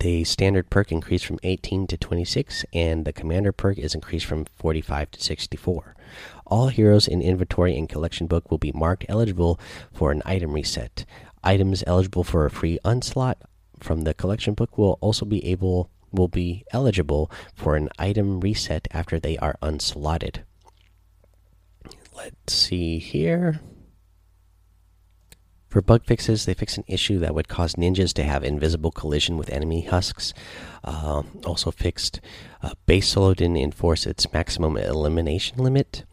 The 0.00 0.24
standard 0.24 0.70
perk 0.70 0.92
increased 0.92 1.26
from 1.26 1.38
18 1.42 1.86
to 1.88 1.96
26, 1.96 2.64
and 2.72 3.04
the 3.04 3.12
commander 3.12 3.52
perk 3.52 3.78
is 3.78 3.94
increased 3.94 4.26
from 4.26 4.44
45 4.56 5.10
to 5.12 5.20
64. 5.20 5.96
All 6.46 6.68
heroes 6.68 7.08
in 7.08 7.20
inventory 7.20 7.76
and 7.76 7.88
collection 7.88 8.26
book 8.26 8.50
will 8.50 8.58
be 8.58 8.72
marked 8.72 9.06
eligible 9.08 9.58
for 9.92 10.10
an 10.10 10.22
item 10.24 10.52
reset. 10.52 11.04
Items 11.42 11.84
eligible 11.86 12.24
for 12.24 12.46
a 12.46 12.50
free 12.50 12.78
unslot 12.84 13.36
from 13.80 14.02
the 14.02 14.14
collection 14.14 14.54
book 14.54 14.76
will 14.78 14.98
also 15.00 15.24
be 15.24 15.44
able 15.44 15.90
will 16.10 16.28
be 16.28 16.64
eligible 16.72 17.30
for 17.54 17.76
an 17.76 17.88
item 17.98 18.40
reset 18.40 18.88
after 18.90 19.20
they 19.20 19.36
are 19.38 19.58
unslotted. 19.60 20.40
Let's 22.16 22.52
see 22.54 22.98
here. 22.98 23.60
For 25.68 25.82
bug 25.82 26.04
fixes, 26.06 26.46
they 26.46 26.54
fix 26.54 26.78
an 26.78 26.84
issue 26.86 27.18
that 27.18 27.34
would 27.34 27.48
cause 27.48 27.74
ninjas 27.74 28.14
to 28.14 28.24
have 28.24 28.42
invisible 28.42 28.90
collision 28.90 29.36
with 29.36 29.50
enemy 29.50 29.82
husks. 29.82 30.32
Uh, 30.82 31.24
also 31.44 31.70
fixed 31.70 32.20
uh, 32.62 32.72
base 32.86 33.08
solo 33.08 33.34
didn't 33.34 33.58
enforce 33.58 34.06
its 34.06 34.32
maximum 34.32 34.78
elimination 34.78 35.58
limit. 35.58 36.04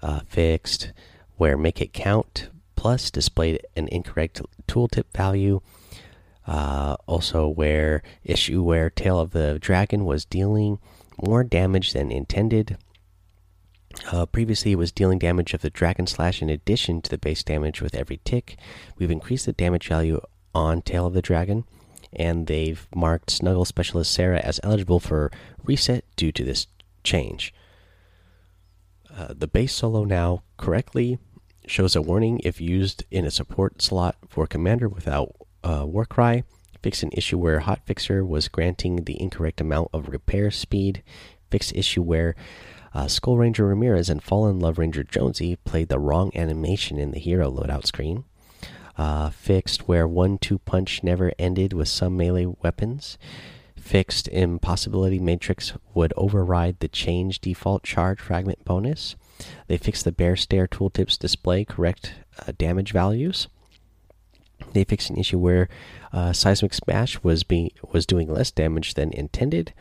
Uh, 0.00 0.20
fixed 0.28 0.92
where 1.36 1.56
make 1.56 1.80
it 1.80 1.92
count 1.92 2.50
plus 2.76 3.10
displayed 3.10 3.60
an 3.76 3.88
incorrect 3.88 4.40
tooltip 4.68 5.04
value. 5.14 5.60
Uh, 6.46 6.96
also, 7.06 7.46
where 7.46 8.02
issue 8.24 8.62
where 8.62 8.90
Tail 8.90 9.18
of 9.20 9.30
the 9.30 9.58
Dragon 9.60 10.04
was 10.04 10.24
dealing 10.24 10.78
more 11.22 11.44
damage 11.44 11.92
than 11.92 12.10
intended. 12.10 12.78
Uh, 14.10 14.24
previously, 14.26 14.72
it 14.72 14.78
was 14.78 14.92
dealing 14.92 15.18
damage 15.18 15.52
of 15.52 15.60
the 15.60 15.70
Dragon 15.70 16.06
Slash 16.06 16.40
in 16.40 16.48
addition 16.48 17.02
to 17.02 17.10
the 17.10 17.18
base 17.18 17.42
damage 17.42 17.82
with 17.82 17.94
every 17.94 18.20
tick. 18.24 18.56
We've 18.98 19.10
increased 19.10 19.46
the 19.46 19.52
damage 19.52 19.88
value 19.88 20.20
on 20.54 20.82
Tail 20.82 21.06
of 21.06 21.14
the 21.14 21.22
Dragon, 21.22 21.64
and 22.12 22.46
they've 22.46 22.86
marked 22.94 23.30
Snuggle 23.30 23.64
Specialist 23.64 24.12
Sarah 24.12 24.40
as 24.40 24.60
eligible 24.62 25.00
for 25.00 25.30
reset 25.64 26.04
due 26.16 26.32
to 26.32 26.44
this 26.44 26.66
change. 27.04 27.52
Uh, 29.14 29.34
the 29.36 29.48
base 29.48 29.74
solo 29.74 30.04
now 30.04 30.42
correctly 30.56 31.18
shows 31.66 31.94
a 31.94 32.02
warning 32.02 32.40
if 32.44 32.60
used 32.60 33.04
in 33.10 33.24
a 33.24 33.30
support 33.30 33.82
slot 33.82 34.16
for 34.28 34.46
commander 34.46 34.88
without 34.88 35.34
uh, 35.62 35.84
Warcry. 35.86 36.44
Fix 36.82 37.02
an 37.02 37.10
issue 37.12 37.38
where 37.38 37.60
Hotfixer 37.60 38.26
was 38.26 38.48
granting 38.48 39.04
the 39.04 39.20
incorrect 39.20 39.60
amount 39.60 39.88
of 39.92 40.08
repair 40.08 40.50
speed. 40.50 41.02
Fix 41.50 41.72
issue 41.72 42.02
where 42.02 42.34
uh, 42.94 43.06
Skull 43.06 43.36
Ranger 43.36 43.66
Ramirez 43.66 44.08
and 44.08 44.22
Fallen 44.22 44.58
Love 44.58 44.78
Ranger 44.78 45.04
Jonesy 45.04 45.56
played 45.56 45.88
the 45.88 45.98
wrong 45.98 46.30
animation 46.34 46.98
in 46.98 47.10
the 47.10 47.18
hero 47.18 47.50
loadout 47.50 47.86
screen. 47.86 48.24
Uh, 48.96 49.30
fixed 49.30 49.88
where 49.88 50.06
one 50.06 50.38
two 50.38 50.58
punch 50.58 51.02
never 51.02 51.32
ended 51.38 51.72
with 51.72 51.88
some 51.88 52.16
melee 52.16 52.46
weapons. 52.46 53.16
Fixed 53.76 54.28
impossibility 54.28 55.18
matrix 55.18 55.72
would 55.94 56.12
override 56.16 56.80
the 56.80 56.88
change 56.88 57.40
default 57.40 57.82
charge 57.82 58.20
fragment 58.20 58.64
bonus. 58.64 59.16
They 59.68 59.78
fixed 59.78 60.04
the 60.04 60.12
bear 60.12 60.36
stare 60.36 60.66
tooltips 60.66 61.18
display 61.18 61.64
correct 61.64 62.14
uh, 62.38 62.52
damage 62.58 62.92
values. 62.92 63.48
They 64.72 64.84
fixed 64.84 65.10
an 65.10 65.18
issue 65.18 65.38
where 65.38 65.68
uh, 66.12 66.32
seismic 66.32 66.74
smash 66.74 67.22
was 67.22 67.42
being 67.42 67.70
was 67.92 68.06
doing 68.06 68.32
less 68.32 68.50
damage 68.50 68.94
than 68.94 69.12
intended. 69.12 69.72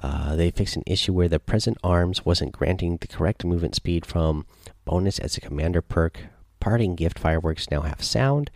Uh, 0.00 0.36
they 0.36 0.50
fixed 0.50 0.76
an 0.76 0.84
issue 0.86 1.12
where 1.12 1.28
the 1.28 1.40
present 1.40 1.76
arms 1.82 2.24
wasn't 2.24 2.52
granting 2.52 2.98
the 2.98 3.08
correct 3.08 3.44
movement 3.44 3.74
speed 3.74 4.06
from 4.06 4.46
bonus 4.84 5.18
as 5.18 5.36
a 5.36 5.40
commander 5.40 5.82
perk. 5.82 6.20
Parting 6.60 6.94
gift 6.94 7.18
fireworks 7.18 7.70
now 7.70 7.82
have 7.82 8.02
sound. 8.02 8.50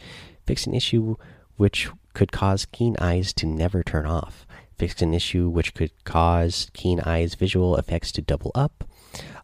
Fixed 0.47 0.67
an 0.67 0.75
issue 0.75 1.17
which 1.57 1.91
could 2.15 2.33
cause 2.33 2.67
keen 2.67 2.97
eyes 3.01 3.33
to 3.35 3.47
never 3.47 3.83
turn 3.83 4.07
off. 4.07 4.47
Fixed 4.79 5.03
an 5.03 5.15
issue 5.15 5.49
which 5.49 5.75
could 5.75 5.93
cause 6.05 6.71
keen 6.73 7.01
eyes 7.01 7.35
visual 7.35 7.77
effects 7.77 8.13
to 8.13 8.23
double 8.23 8.51
up 8.55 8.85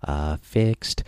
uh, 0.04 0.36
fixed. 0.38 1.02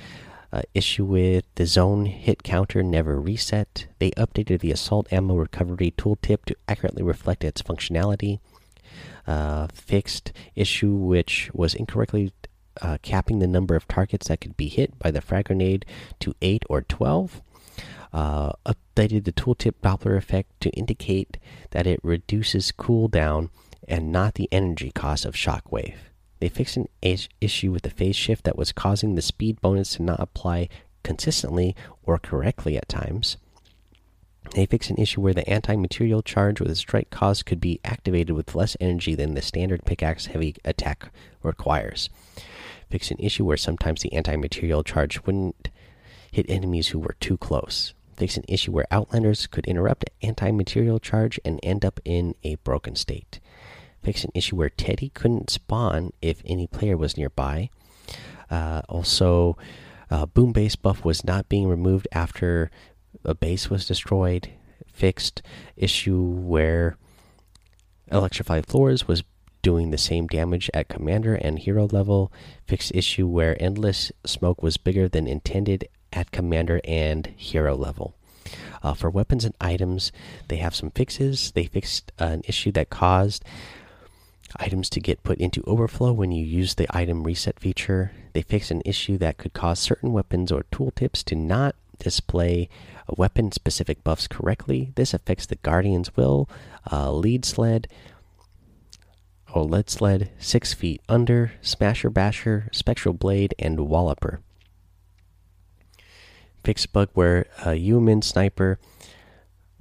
Uh, 0.52 0.62
issue 0.74 1.04
with 1.04 1.44
the 1.54 1.66
zone 1.66 2.06
hit 2.06 2.42
counter 2.42 2.82
never 2.82 3.20
reset. 3.20 3.86
They 3.98 4.10
updated 4.12 4.60
the 4.60 4.72
assault 4.72 5.12
ammo 5.12 5.36
recovery 5.36 5.92
tooltip 5.96 6.44
to 6.46 6.56
accurately 6.66 7.02
reflect 7.02 7.44
its 7.44 7.62
functionality. 7.62 8.40
Uh, 9.26 9.68
fixed 9.72 10.32
issue 10.56 10.92
which 10.92 11.50
was 11.54 11.74
incorrectly 11.74 12.32
uh, 12.80 12.98
capping 13.02 13.38
the 13.38 13.46
number 13.46 13.76
of 13.76 13.86
targets 13.86 14.28
that 14.28 14.40
could 14.40 14.56
be 14.56 14.68
hit 14.68 14.98
by 14.98 15.10
the 15.10 15.20
frag 15.20 15.46
grenade 15.46 15.84
to 16.18 16.34
8 16.42 16.64
or 16.68 16.82
12. 16.82 17.42
Uh, 18.12 18.52
updated 18.66 19.24
the 19.24 19.32
tooltip 19.32 19.74
Doppler 19.82 20.16
effect 20.16 20.60
to 20.60 20.70
indicate 20.70 21.36
that 21.70 21.86
it 21.86 22.00
reduces 22.02 22.72
cooldown 22.72 23.50
and 23.86 24.10
not 24.10 24.34
the 24.34 24.48
energy 24.50 24.90
cost 24.90 25.24
of 25.24 25.34
shockwave. 25.34 26.09
They 26.40 26.48
fixed 26.48 26.76
an 26.76 26.88
issue 27.02 27.70
with 27.70 27.82
the 27.82 27.90
phase 27.90 28.16
shift 28.16 28.44
that 28.44 28.56
was 28.56 28.72
causing 28.72 29.14
the 29.14 29.22
speed 29.22 29.60
bonus 29.60 29.94
to 29.94 30.02
not 30.02 30.20
apply 30.20 30.68
consistently 31.02 31.76
or 32.02 32.18
correctly 32.18 32.76
at 32.76 32.88
times. 32.88 33.36
They 34.54 34.66
fixed 34.66 34.90
an 34.90 34.96
issue 34.96 35.20
where 35.20 35.34
the 35.34 35.48
anti 35.48 35.76
material 35.76 36.22
charge 36.22 36.60
with 36.60 36.70
a 36.70 36.76
strike 36.76 37.10
cost 37.10 37.44
could 37.44 37.60
be 37.60 37.78
activated 37.84 38.34
with 38.34 38.54
less 38.54 38.76
energy 38.80 39.14
than 39.14 39.34
the 39.34 39.42
standard 39.42 39.84
pickaxe 39.84 40.26
heavy 40.26 40.56
attack 40.64 41.12
requires. 41.42 42.08
Fixed 42.88 43.10
an 43.10 43.18
issue 43.20 43.44
where 43.44 43.58
sometimes 43.58 44.00
the 44.00 44.12
anti 44.14 44.34
material 44.36 44.82
charge 44.82 45.24
wouldn't 45.24 45.68
hit 46.32 46.46
enemies 46.48 46.88
who 46.88 46.98
were 46.98 47.16
too 47.20 47.36
close. 47.36 47.92
Fix 48.16 48.36
an 48.36 48.44
issue 48.48 48.72
where 48.72 48.86
Outlanders 48.90 49.46
could 49.46 49.66
interrupt 49.66 50.08
anti 50.22 50.50
material 50.50 50.98
charge 50.98 51.38
and 51.44 51.60
end 51.62 51.84
up 51.84 52.00
in 52.04 52.34
a 52.42 52.56
broken 52.56 52.96
state. 52.96 53.40
Fix 54.02 54.24
an 54.24 54.30
issue 54.34 54.56
where 54.56 54.70
Teddy 54.70 55.10
couldn't 55.10 55.50
spawn 55.50 56.12
if 56.22 56.42
any 56.44 56.66
player 56.66 56.96
was 56.96 57.16
nearby. 57.16 57.70
Uh, 58.50 58.82
also, 58.88 59.56
uh, 60.10 60.26
Boom 60.26 60.52
Base 60.52 60.76
buff 60.76 61.04
was 61.04 61.24
not 61.24 61.48
being 61.48 61.68
removed 61.68 62.08
after 62.12 62.70
a 63.24 63.34
base 63.34 63.70
was 63.70 63.86
destroyed. 63.86 64.50
Fixed 64.92 65.42
issue 65.76 66.20
where 66.20 66.96
Electrified 68.10 68.66
Floors 68.66 69.06
was 69.06 69.22
doing 69.62 69.90
the 69.90 69.98
same 69.98 70.26
damage 70.26 70.70
at 70.72 70.88
commander 70.88 71.34
and 71.34 71.58
hero 71.58 71.86
level. 71.86 72.32
Fixed 72.66 72.92
issue 72.94 73.26
where 73.26 73.60
endless 73.62 74.10
smoke 74.24 74.62
was 74.62 74.76
bigger 74.76 75.08
than 75.08 75.26
intended 75.26 75.88
at 76.12 76.32
commander 76.32 76.80
and 76.84 77.26
hero 77.36 77.76
level. 77.76 78.14
Uh, 78.82 78.94
for 78.94 79.10
weapons 79.10 79.44
and 79.44 79.54
items, 79.60 80.10
they 80.48 80.56
have 80.56 80.74
some 80.74 80.90
fixes. 80.90 81.52
They 81.52 81.66
fixed 81.66 82.12
uh, 82.20 82.24
an 82.24 82.42
issue 82.46 82.72
that 82.72 82.90
caused 82.90 83.44
items 84.56 84.90
to 84.90 85.00
get 85.00 85.22
put 85.22 85.38
into 85.38 85.62
overflow 85.66 86.12
when 86.12 86.32
you 86.32 86.44
use 86.44 86.74
the 86.74 86.86
item 86.90 87.24
reset 87.24 87.58
feature. 87.60 88.12
They 88.32 88.42
fixed 88.42 88.70
an 88.70 88.82
issue 88.84 89.18
that 89.18 89.38
could 89.38 89.52
cause 89.52 89.78
certain 89.78 90.12
weapons 90.12 90.50
or 90.52 90.64
tooltips 90.72 91.24
to 91.24 91.34
not 91.34 91.74
display 91.98 92.68
weapon 93.08 93.52
specific 93.52 94.02
buffs 94.02 94.26
correctly. 94.26 94.92
This 94.94 95.14
affects 95.14 95.46
the 95.46 95.56
Guardian's 95.56 96.16
Will, 96.16 96.48
uh, 96.90 97.12
Lead 97.12 97.44
Sled, 97.44 97.88
or 99.54 99.64
Lead 99.64 99.90
Sled, 99.90 100.30
Six 100.38 100.72
Feet 100.74 101.00
Under, 101.08 101.52
Smasher 101.60 102.10
Basher, 102.10 102.68
Spectral 102.72 103.14
Blade, 103.14 103.54
and 103.58 103.80
Walloper. 103.80 104.40
Fix 106.64 106.86
bug 106.86 107.08
where 107.14 107.46
a 107.64 107.74
human 107.74 108.22
sniper 108.22 108.78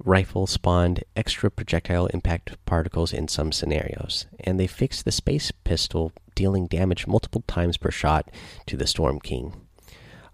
rifle 0.04 0.46
spawned 0.46 1.04
extra 1.16 1.50
projectile 1.50 2.06
impact 2.06 2.56
particles 2.66 3.12
in 3.12 3.28
some 3.28 3.52
scenarios, 3.52 4.26
and 4.40 4.58
they 4.58 4.66
fixed 4.66 5.04
the 5.04 5.12
space 5.12 5.50
pistol 5.64 6.12
dealing 6.34 6.66
damage 6.66 7.06
multiple 7.06 7.44
times 7.46 7.76
per 7.76 7.90
shot 7.90 8.30
to 8.66 8.76
the 8.76 8.86
Storm 8.86 9.20
King. 9.20 9.54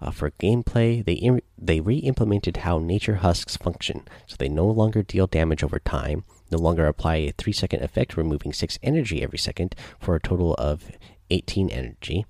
Uh, 0.00 0.11
for 0.11 0.31
gameplay, 0.33 1.05
they 1.05 1.40
they 1.57 1.81
re-implemented 1.81 2.59
how 2.59 2.79
nature 2.79 3.16
husks 3.16 3.57
function, 3.57 4.07
so 4.26 4.37
they 4.38 4.48
no 4.48 4.66
longer 4.66 5.02
deal 5.02 5.26
damage 5.26 5.64
over 5.64 5.79
time, 5.79 6.24
no 6.50 6.59
longer 6.59 6.87
apply 6.87 7.16
a 7.16 7.33
three-second 7.33 7.83
effect, 7.83 8.16
removing 8.16 8.52
six 8.52 8.79
energy 8.83 9.22
every 9.22 9.38
second 9.38 9.74
for 9.98 10.14
a 10.14 10.20
total 10.20 10.55
of 10.55 10.90
18 11.31 11.70
energy. 11.70 12.26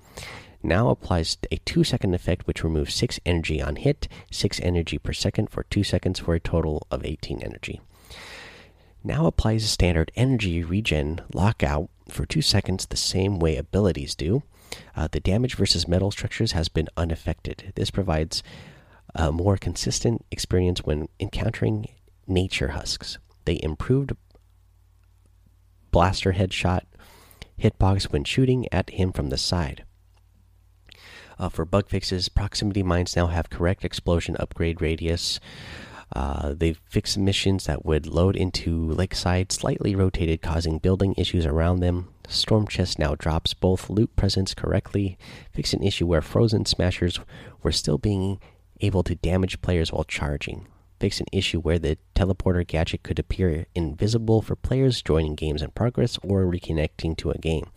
Now 0.66 0.88
applies 0.88 1.38
a 1.52 1.58
two-second 1.58 2.12
effect, 2.12 2.48
which 2.48 2.64
removes 2.64 2.92
six 2.92 3.20
energy 3.24 3.62
on 3.62 3.76
hit, 3.76 4.08
six 4.32 4.58
energy 4.58 4.98
per 4.98 5.12
second 5.12 5.48
for 5.48 5.62
two 5.62 5.84
seconds 5.84 6.18
for 6.18 6.34
a 6.34 6.40
total 6.40 6.88
of 6.90 7.04
18 7.04 7.40
energy. 7.40 7.80
Now 9.04 9.26
applies 9.26 9.62
a 9.62 9.68
standard 9.68 10.10
energy 10.16 10.64
regen 10.64 11.20
lockout 11.32 11.88
for 12.08 12.26
two 12.26 12.42
seconds, 12.42 12.86
the 12.86 12.96
same 12.96 13.38
way 13.38 13.56
abilities 13.56 14.16
do. 14.16 14.42
Uh, 14.96 15.06
the 15.06 15.20
damage 15.20 15.54
versus 15.54 15.86
metal 15.86 16.10
structures 16.10 16.50
has 16.50 16.68
been 16.68 16.88
unaffected. 16.96 17.72
This 17.76 17.92
provides 17.92 18.42
a 19.14 19.30
more 19.30 19.56
consistent 19.56 20.26
experience 20.32 20.82
when 20.82 21.08
encountering 21.20 21.86
nature 22.26 22.70
husks. 22.70 23.18
They 23.44 23.60
improved 23.62 24.16
blaster 25.92 26.32
headshot 26.32 26.82
hitbox 27.56 28.10
when 28.10 28.24
shooting 28.24 28.66
at 28.72 28.90
him 28.90 29.12
from 29.12 29.28
the 29.28 29.38
side. 29.38 29.84
Uh, 31.38 31.48
for 31.48 31.64
bug 31.64 31.88
fixes, 31.88 32.28
proximity 32.28 32.82
mines 32.82 33.14
now 33.16 33.26
have 33.26 33.50
correct 33.50 33.84
explosion 33.84 34.36
upgrade 34.38 34.80
radius. 34.80 35.38
Uh, 36.14 36.54
they've 36.56 36.80
fixed 36.88 37.18
missions 37.18 37.66
that 37.66 37.84
would 37.84 38.06
load 38.06 38.36
into 38.36 38.90
lakeside, 38.92 39.50
slightly 39.50 39.94
rotated, 39.94 40.40
causing 40.40 40.78
building 40.78 41.14
issues 41.16 41.44
around 41.44 41.80
them. 41.80 42.08
Storm 42.28 42.66
Chest 42.66 42.98
now 42.98 43.14
drops 43.14 43.54
both 43.54 43.90
loot 43.90 44.14
presents 44.16 44.54
correctly. 44.54 45.18
Fix 45.52 45.72
an 45.72 45.82
issue 45.82 46.06
where 46.06 46.22
frozen 46.22 46.64
smashers 46.64 47.20
were 47.62 47.72
still 47.72 47.98
being 47.98 48.38
able 48.80 49.02
to 49.02 49.14
damage 49.16 49.60
players 49.62 49.92
while 49.92 50.04
charging. 50.04 50.66
Fix 50.98 51.20
an 51.20 51.26
issue 51.32 51.60
where 51.60 51.78
the 51.78 51.98
teleporter 52.14 52.66
gadget 52.66 53.02
could 53.02 53.18
appear 53.18 53.66
invisible 53.74 54.40
for 54.40 54.56
players 54.56 55.02
joining 55.02 55.34
games 55.34 55.60
in 55.60 55.70
progress 55.72 56.18
or 56.22 56.44
reconnecting 56.44 57.16
to 57.18 57.30
a 57.30 57.38
game. 57.38 57.70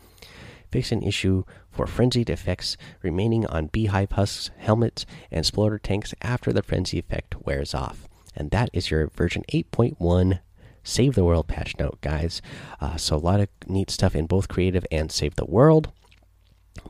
Fix 0.71 0.91
an 0.91 1.01
issue 1.01 1.43
for 1.71 1.87
frenzied 1.87 2.29
effects 2.29 2.77
remaining 3.01 3.45
on 3.45 3.67
beehive 3.67 4.11
husks, 4.11 4.51
helmets, 4.57 5.05
and 5.31 5.39
exploder 5.39 5.79
tanks 5.79 6.13
after 6.21 6.53
the 6.53 6.63
frenzy 6.63 6.99
effect 6.99 7.35
wears 7.45 7.73
off. 7.73 8.07
And 8.35 8.51
that 8.51 8.69
is 8.73 8.91
your 8.91 9.07
version 9.07 9.43
8.1 9.51 10.39
Save 10.83 11.15
the 11.15 11.25
World 11.25 11.47
patch 11.47 11.77
note, 11.77 11.99
guys. 12.01 12.41
Uh, 12.79 12.97
so, 12.97 13.15
a 13.15 13.17
lot 13.17 13.39
of 13.39 13.49
neat 13.67 13.91
stuff 13.91 14.15
in 14.15 14.25
both 14.27 14.47
creative 14.47 14.85
and 14.91 15.11
Save 15.11 15.35
the 15.35 15.45
World. 15.45 15.91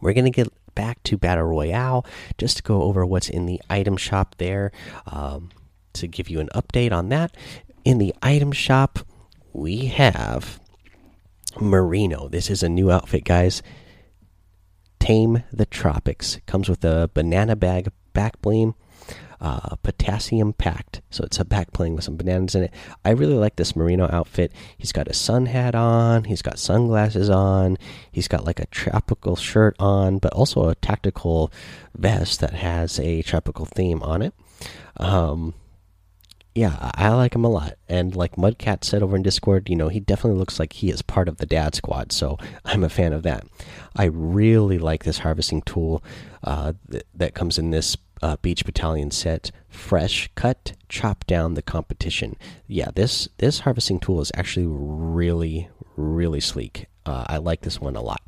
We're 0.01 0.13
going 0.13 0.25
to 0.25 0.31
get 0.31 0.47
back 0.75 1.01
to 1.03 1.17
Battle 1.17 1.45
Royale 1.45 2.05
just 2.37 2.57
to 2.57 2.63
go 2.63 2.83
over 2.83 3.05
what's 3.05 3.29
in 3.29 3.45
the 3.45 3.61
item 3.69 3.97
shop 3.97 4.35
there 4.37 4.71
um, 5.07 5.49
to 5.93 6.07
give 6.07 6.29
you 6.29 6.39
an 6.39 6.49
update 6.55 6.91
on 6.91 7.09
that. 7.09 7.35
In 7.83 7.97
the 7.97 8.13
item 8.21 8.51
shop, 8.51 8.99
we 9.51 9.87
have 9.87 10.59
Marino. 11.59 12.27
This 12.27 12.49
is 12.49 12.63
a 12.63 12.69
new 12.69 12.91
outfit, 12.91 13.23
guys. 13.23 13.61
Tame 14.99 15.43
the 15.51 15.65
Tropics. 15.65 16.39
Comes 16.45 16.69
with 16.69 16.83
a 16.83 17.09
banana 17.13 17.55
bag 17.55 17.91
back 18.13 18.41
bling 18.41 18.75
uh, 19.41 19.75
potassium 19.77 20.53
packed. 20.53 21.01
So 21.09 21.23
it's 21.23 21.39
a 21.39 21.45
back 21.45 21.71
bling 21.71 21.95
with 21.95 22.03
some 22.03 22.17
bananas 22.17 22.55
in 22.55 22.63
it. 22.63 22.73
I 23.05 23.11
really 23.11 23.35
like 23.35 23.55
this 23.55 23.75
Marino 23.75 24.09
outfit. 24.11 24.51
He's 24.77 24.91
got 24.91 25.07
a 25.07 25.13
sun 25.13 25.45
hat 25.45 25.75
on, 25.75 26.25
he's 26.25 26.41
got 26.41 26.59
sunglasses 26.59 27.29
on, 27.29 27.77
he's 28.11 28.27
got 28.27 28.45
like 28.45 28.59
a 28.59 28.65
tropical 28.67 29.35
shirt 29.35 29.75
on, 29.79 30.17
but 30.17 30.33
also 30.33 30.69
a 30.69 30.75
tactical 30.75 31.51
vest 31.95 32.39
that 32.41 32.53
has 32.53 32.99
a 32.99 33.21
tropical 33.21 33.65
theme 33.65 34.03
on 34.03 34.21
it. 34.21 34.33
Um, 34.97 35.53
yeah, 36.55 36.91
I 36.95 37.09
like 37.09 37.35
him 37.35 37.45
a 37.45 37.49
lot. 37.49 37.75
And 37.87 38.15
like 38.15 38.35
Mudcat 38.35 38.83
said 38.83 39.03
over 39.03 39.15
in 39.15 39.23
Discord, 39.23 39.69
you 39.69 39.75
know, 39.75 39.89
he 39.89 39.99
definitely 39.99 40.39
looks 40.39 40.59
like 40.59 40.73
he 40.73 40.89
is 40.89 41.01
part 41.01 41.27
of 41.27 41.37
the 41.37 41.45
dad 41.45 41.75
squad. 41.75 42.11
So 42.11 42.37
I'm 42.65 42.83
a 42.83 42.89
fan 42.89 43.13
of 43.13 43.23
that. 43.23 43.45
I 43.95 44.05
really 44.05 44.77
like 44.77 45.03
this 45.03 45.19
harvesting 45.19 45.61
tool 45.61 46.03
uh, 46.43 46.73
th 46.91 47.03
that 47.13 47.33
comes 47.33 47.57
in 47.57 47.71
this 47.71 47.97
uh, 48.21 48.37
Beach 48.41 48.65
Battalion 48.65 49.11
set, 49.11 49.51
fresh 49.69 50.29
cut, 50.35 50.73
chop 50.89 51.25
down 51.27 51.53
the 51.53 51.61
competition. 51.61 52.35
Yeah, 52.67 52.89
this 52.93 53.29
this 53.37 53.59
harvesting 53.59 53.99
tool 53.99 54.21
is 54.21 54.31
actually 54.35 54.67
really 54.67 55.69
really 55.95 56.39
sleek. 56.39 56.87
Uh, 57.05 57.25
I 57.27 57.37
like 57.37 57.61
this 57.61 57.79
one 57.79 57.95
a 57.95 58.01
lot. 58.01 58.21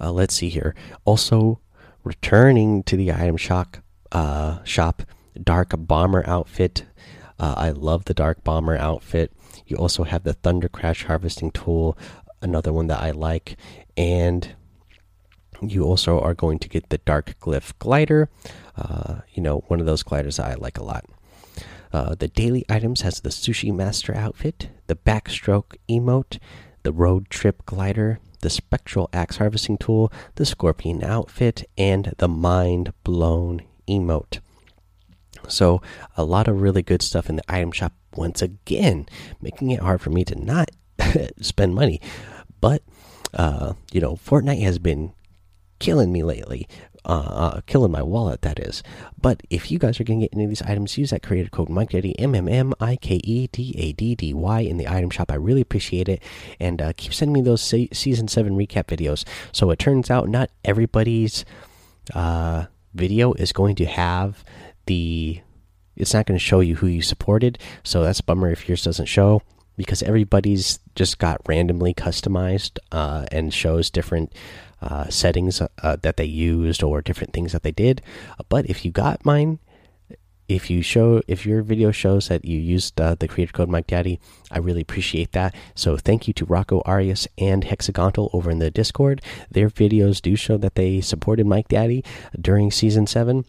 Uh, 0.00 0.12
let's 0.12 0.34
see 0.34 0.48
here. 0.48 0.74
Also, 1.04 1.60
returning 2.02 2.82
to 2.84 2.96
the 2.96 3.12
item 3.12 3.36
shop, 3.36 3.76
uh, 4.12 4.62
shop, 4.64 5.02
dark 5.42 5.74
bomber 5.76 6.24
outfit. 6.26 6.84
Uh, 7.38 7.54
I 7.56 7.70
love 7.70 8.04
the 8.04 8.14
dark 8.14 8.44
bomber 8.44 8.76
outfit. 8.76 9.32
You 9.66 9.76
also 9.76 10.04
have 10.04 10.24
the 10.24 10.34
thunder 10.34 10.68
crash 10.68 11.04
harvesting 11.04 11.50
tool, 11.50 11.98
another 12.42 12.72
one 12.72 12.86
that 12.88 13.00
I 13.00 13.10
like, 13.10 13.56
and 13.96 14.54
you 15.62 15.84
also 15.84 16.20
are 16.20 16.34
going 16.34 16.58
to 16.60 16.68
get 16.68 16.90
the 16.90 16.98
Dark 16.98 17.38
Glyph 17.40 17.72
glider. 17.78 18.28
Uh, 18.76 19.20
you 19.32 19.42
know, 19.42 19.64
one 19.68 19.80
of 19.80 19.86
those 19.86 20.02
gliders 20.02 20.36
that 20.36 20.46
I 20.46 20.54
like 20.54 20.78
a 20.78 20.84
lot. 20.84 21.04
Uh, 21.92 22.14
the 22.14 22.28
daily 22.28 22.64
items 22.68 23.02
has 23.02 23.20
the 23.20 23.28
Sushi 23.28 23.72
Master 23.72 24.14
outfit, 24.14 24.68
the 24.88 24.96
Backstroke 24.96 25.76
emote, 25.88 26.38
the 26.82 26.92
Road 26.92 27.30
Trip 27.30 27.64
glider, 27.66 28.18
the 28.40 28.50
Spectral 28.50 29.08
Axe 29.12 29.36
harvesting 29.36 29.78
tool, 29.78 30.12
the 30.34 30.44
Scorpion 30.44 31.04
outfit, 31.04 31.64
and 31.78 32.12
the 32.18 32.28
Mind 32.28 32.92
Blown 33.04 33.62
emote. 33.88 34.40
So, 35.48 35.82
a 36.16 36.24
lot 36.24 36.48
of 36.48 36.60
really 36.60 36.82
good 36.82 37.02
stuff 37.02 37.28
in 37.28 37.36
the 37.36 37.52
item 37.52 37.72
shop 37.72 37.92
once 38.16 38.42
again, 38.42 39.06
making 39.40 39.70
it 39.70 39.80
hard 39.80 40.00
for 40.00 40.10
me 40.10 40.24
to 40.24 40.34
not 40.34 40.70
spend 41.40 41.74
money. 41.74 42.00
But, 42.60 42.82
uh, 43.32 43.74
you 43.92 44.00
know, 44.00 44.16
Fortnite 44.16 44.62
has 44.62 44.78
been 44.78 45.12
killing 45.78 46.12
me 46.12 46.22
lately. 46.22 46.68
Uh, 47.06 47.10
uh, 47.56 47.60
killing 47.66 47.92
my 47.92 48.02
wallet, 48.02 48.40
that 48.40 48.58
is. 48.58 48.82
But 49.20 49.42
if 49.50 49.70
you 49.70 49.78
guys 49.78 50.00
are 50.00 50.04
going 50.04 50.20
to 50.20 50.24
get 50.24 50.34
any 50.34 50.44
of 50.44 50.50
these 50.50 50.62
items, 50.62 50.96
use 50.96 51.10
that 51.10 51.22
creator 51.22 51.50
code 51.50 51.68
MikeDaddy, 51.68 52.14
M 52.16 52.34
M 52.34 52.48
M 52.48 52.72
I 52.80 52.96
K 52.96 53.16
E 53.22 53.46
D 53.48 53.74
A 53.76 53.92
D 53.92 54.14
D 54.14 54.32
Y, 54.32 54.60
in 54.60 54.78
the 54.78 54.88
item 54.88 55.10
shop. 55.10 55.30
I 55.30 55.34
really 55.34 55.60
appreciate 55.60 56.08
it. 56.08 56.22
And 56.58 56.80
uh, 56.80 56.94
keep 56.96 57.12
sending 57.12 57.34
me 57.34 57.42
those 57.42 57.60
se 57.60 57.90
season 57.92 58.26
7 58.26 58.56
recap 58.56 58.84
videos. 58.84 59.24
So 59.52 59.70
it 59.70 59.78
turns 59.78 60.10
out 60.10 60.30
not 60.30 60.48
everybody's 60.64 61.44
uh, 62.14 62.64
video 62.94 63.34
is 63.34 63.52
going 63.52 63.74
to 63.76 63.84
have 63.84 64.42
the. 64.86 65.40
It's 65.96 66.12
not 66.12 66.26
going 66.26 66.38
to 66.38 66.44
show 66.44 66.60
you 66.60 66.76
who 66.76 66.88
you 66.88 67.02
supported. 67.02 67.58
So 67.84 68.02
that's 68.02 68.20
bummer 68.20 68.50
if 68.50 68.68
yours 68.68 68.82
doesn't 68.82 69.06
show. 69.06 69.42
because 69.76 70.02
everybody's 70.02 70.78
just 70.94 71.18
got 71.18 71.40
randomly 71.46 71.94
customized 71.94 72.78
uh, 72.92 73.26
and 73.32 73.52
shows 73.52 73.90
different 73.90 74.32
uh, 74.80 75.08
settings 75.08 75.60
uh, 75.60 75.96
that 76.02 76.16
they 76.16 76.24
used 76.24 76.82
or 76.82 77.02
different 77.02 77.32
things 77.32 77.52
that 77.52 77.62
they 77.62 77.72
did. 77.72 78.02
But 78.48 78.66
if 78.66 78.84
you 78.84 78.90
got 78.90 79.24
mine, 79.24 79.58
if 80.46 80.68
you 80.68 80.82
show 80.82 81.22
if 81.26 81.46
your 81.46 81.62
video 81.62 81.90
shows 81.90 82.28
that 82.28 82.44
you 82.44 82.58
used 82.58 83.00
uh, 83.00 83.14
the 83.18 83.26
creator 83.26 83.52
code 83.52 83.70
Mike 83.70 83.86
Daddy, 83.86 84.20
I 84.50 84.58
really 84.58 84.82
appreciate 84.82 85.32
that. 85.32 85.54
So 85.74 85.96
thank 85.96 86.28
you 86.28 86.34
to 86.34 86.44
Rocco 86.44 86.82
Arias 86.84 87.26
and 87.38 87.64
Hexagontal 87.64 88.28
over 88.34 88.50
in 88.50 88.58
the 88.58 88.70
Discord. 88.70 89.22
Their 89.50 89.70
videos 89.70 90.20
do 90.20 90.36
show 90.36 90.58
that 90.58 90.74
they 90.74 91.00
supported 91.00 91.46
Mike 91.46 91.68
Daddy 91.68 92.04
during 92.38 92.70
season 92.70 93.06
seven. 93.06 93.46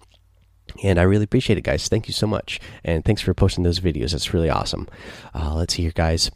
And 0.84 0.99
I 0.99 1.04
really 1.04 1.23
appreciate 1.23 1.58
it, 1.58 1.63
guys. 1.63 1.88
Thank 1.88 2.08
you 2.08 2.13
so 2.13 2.28
much. 2.28 2.60
And 2.84 3.06
thanks 3.06 3.21
for 3.21 3.34
posting 3.34 3.63
those 3.63 3.80
videos. 3.80 4.12
That's 4.12 4.34
really 4.34 4.49
awesome. 4.49 4.88
Uh, 5.34 5.56
let's 5.56 5.75
see 5.75 5.84
here, 5.84 5.91
guys. 5.93 6.32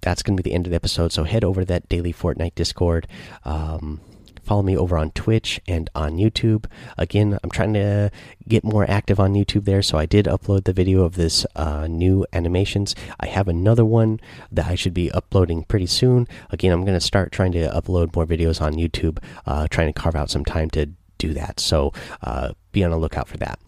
That's 0.00 0.22
going 0.22 0.36
to 0.36 0.42
be 0.42 0.48
the 0.48 0.54
end 0.54 0.66
of 0.66 0.70
the 0.70 0.76
episode. 0.76 1.12
So 1.12 1.24
head 1.24 1.44
over 1.44 1.62
to 1.62 1.66
that 1.66 1.88
daily 1.88 2.12
Fortnite 2.12 2.54
Discord. 2.54 3.08
Um, 3.44 4.00
Follow 4.44 4.62
me 4.62 4.76
over 4.76 4.98
on 4.98 5.10
Twitch 5.12 5.60
and 5.66 5.88
on 5.94 6.18
YouTube. 6.18 6.66
Again, 6.98 7.38
I'm 7.42 7.50
trying 7.50 7.72
to 7.74 8.10
get 8.46 8.62
more 8.62 8.88
active 8.88 9.18
on 9.18 9.32
YouTube 9.32 9.64
there, 9.64 9.80
so 9.80 9.96
I 9.96 10.04
did 10.04 10.26
upload 10.26 10.64
the 10.64 10.74
video 10.74 11.02
of 11.02 11.14
this 11.14 11.46
uh, 11.56 11.86
new 11.86 12.26
animations. 12.32 12.94
I 13.18 13.26
have 13.26 13.48
another 13.48 13.86
one 13.86 14.20
that 14.52 14.66
I 14.66 14.74
should 14.74 14.92
be 14.92 15.10
uploading 15.12 15.64
pretty 15.64 15.86
soon. 15.86 16.28
Again, 16.50 16.72
I'm 16.72 16.82
going 16.82 16.92
to 16.92 17.00
start 17.00 17.32
trying 17.32 17.52
to 17.52 17.70
upload 17.70 18.14
more 18.14 18.26
videos 18.26 18.60
on 18.60 18.74
YouTube, 18.74 19.18
uh, 19.46 19.66
trying 19.68 19.90
to 19.90 19.98
carve 19.98 20.14
out 20.14 20.28
some 20.28 20.44
time 20.44 20.68
to 20.70 20.90
do 21.16 21.32
that. 21.32 21.58
So 21.58 21.94
uh, 22.20 22.52
be 22.74 22.84
on 22.84 22.90
the 22.90 22.98
lookout 22.98 23.28
for 23.28 23.38
that. 23.38 23.58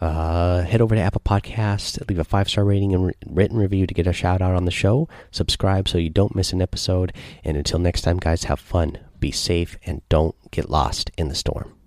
Uh, 0.00 0.62
head 0.62 0.80
over 0.80 0.94
to 0.94 1.00
Apple 1.00 1.22
Podcast, 1.24 2.06
leave 2.08 2.18
a 2.18 2.24
five 2.24 2.48
star 2.48 2.64
rating 2.64 2.94
and 2.94 3.14
written 3.26 3.56
review 3.56 3.86
to 3.86 3.94
get 3.94 4.06
a 4.06 4.12
shout 4.12 4.40
out 4.42 4.54
on 4.54 4.64
the 4.64 4.70
show. 4.70 5.08
Subscribe 5.30 5.88
so 5.88 5.98
you 5.98 6.10
don't 6.10 6.36
miss 6.36 6.52
an 6.52 6.62
episode. 6.62 7.12
And 7.42 7.56
until 7.56 7.78
next 7.78 8.02
time, 8.02 8.18
guys, 8.18 8.44
have 8.44 8.60
fun 8.60 8.98
be 9.20 9.30
safe, 9.30 9.76
and 9.84 10.02
don't 10.08 10.36
get 10.50 10.70
lost 10.70 11.10
in 11.16 11.28
the 11.28 11.34
storm. 11.34 11.77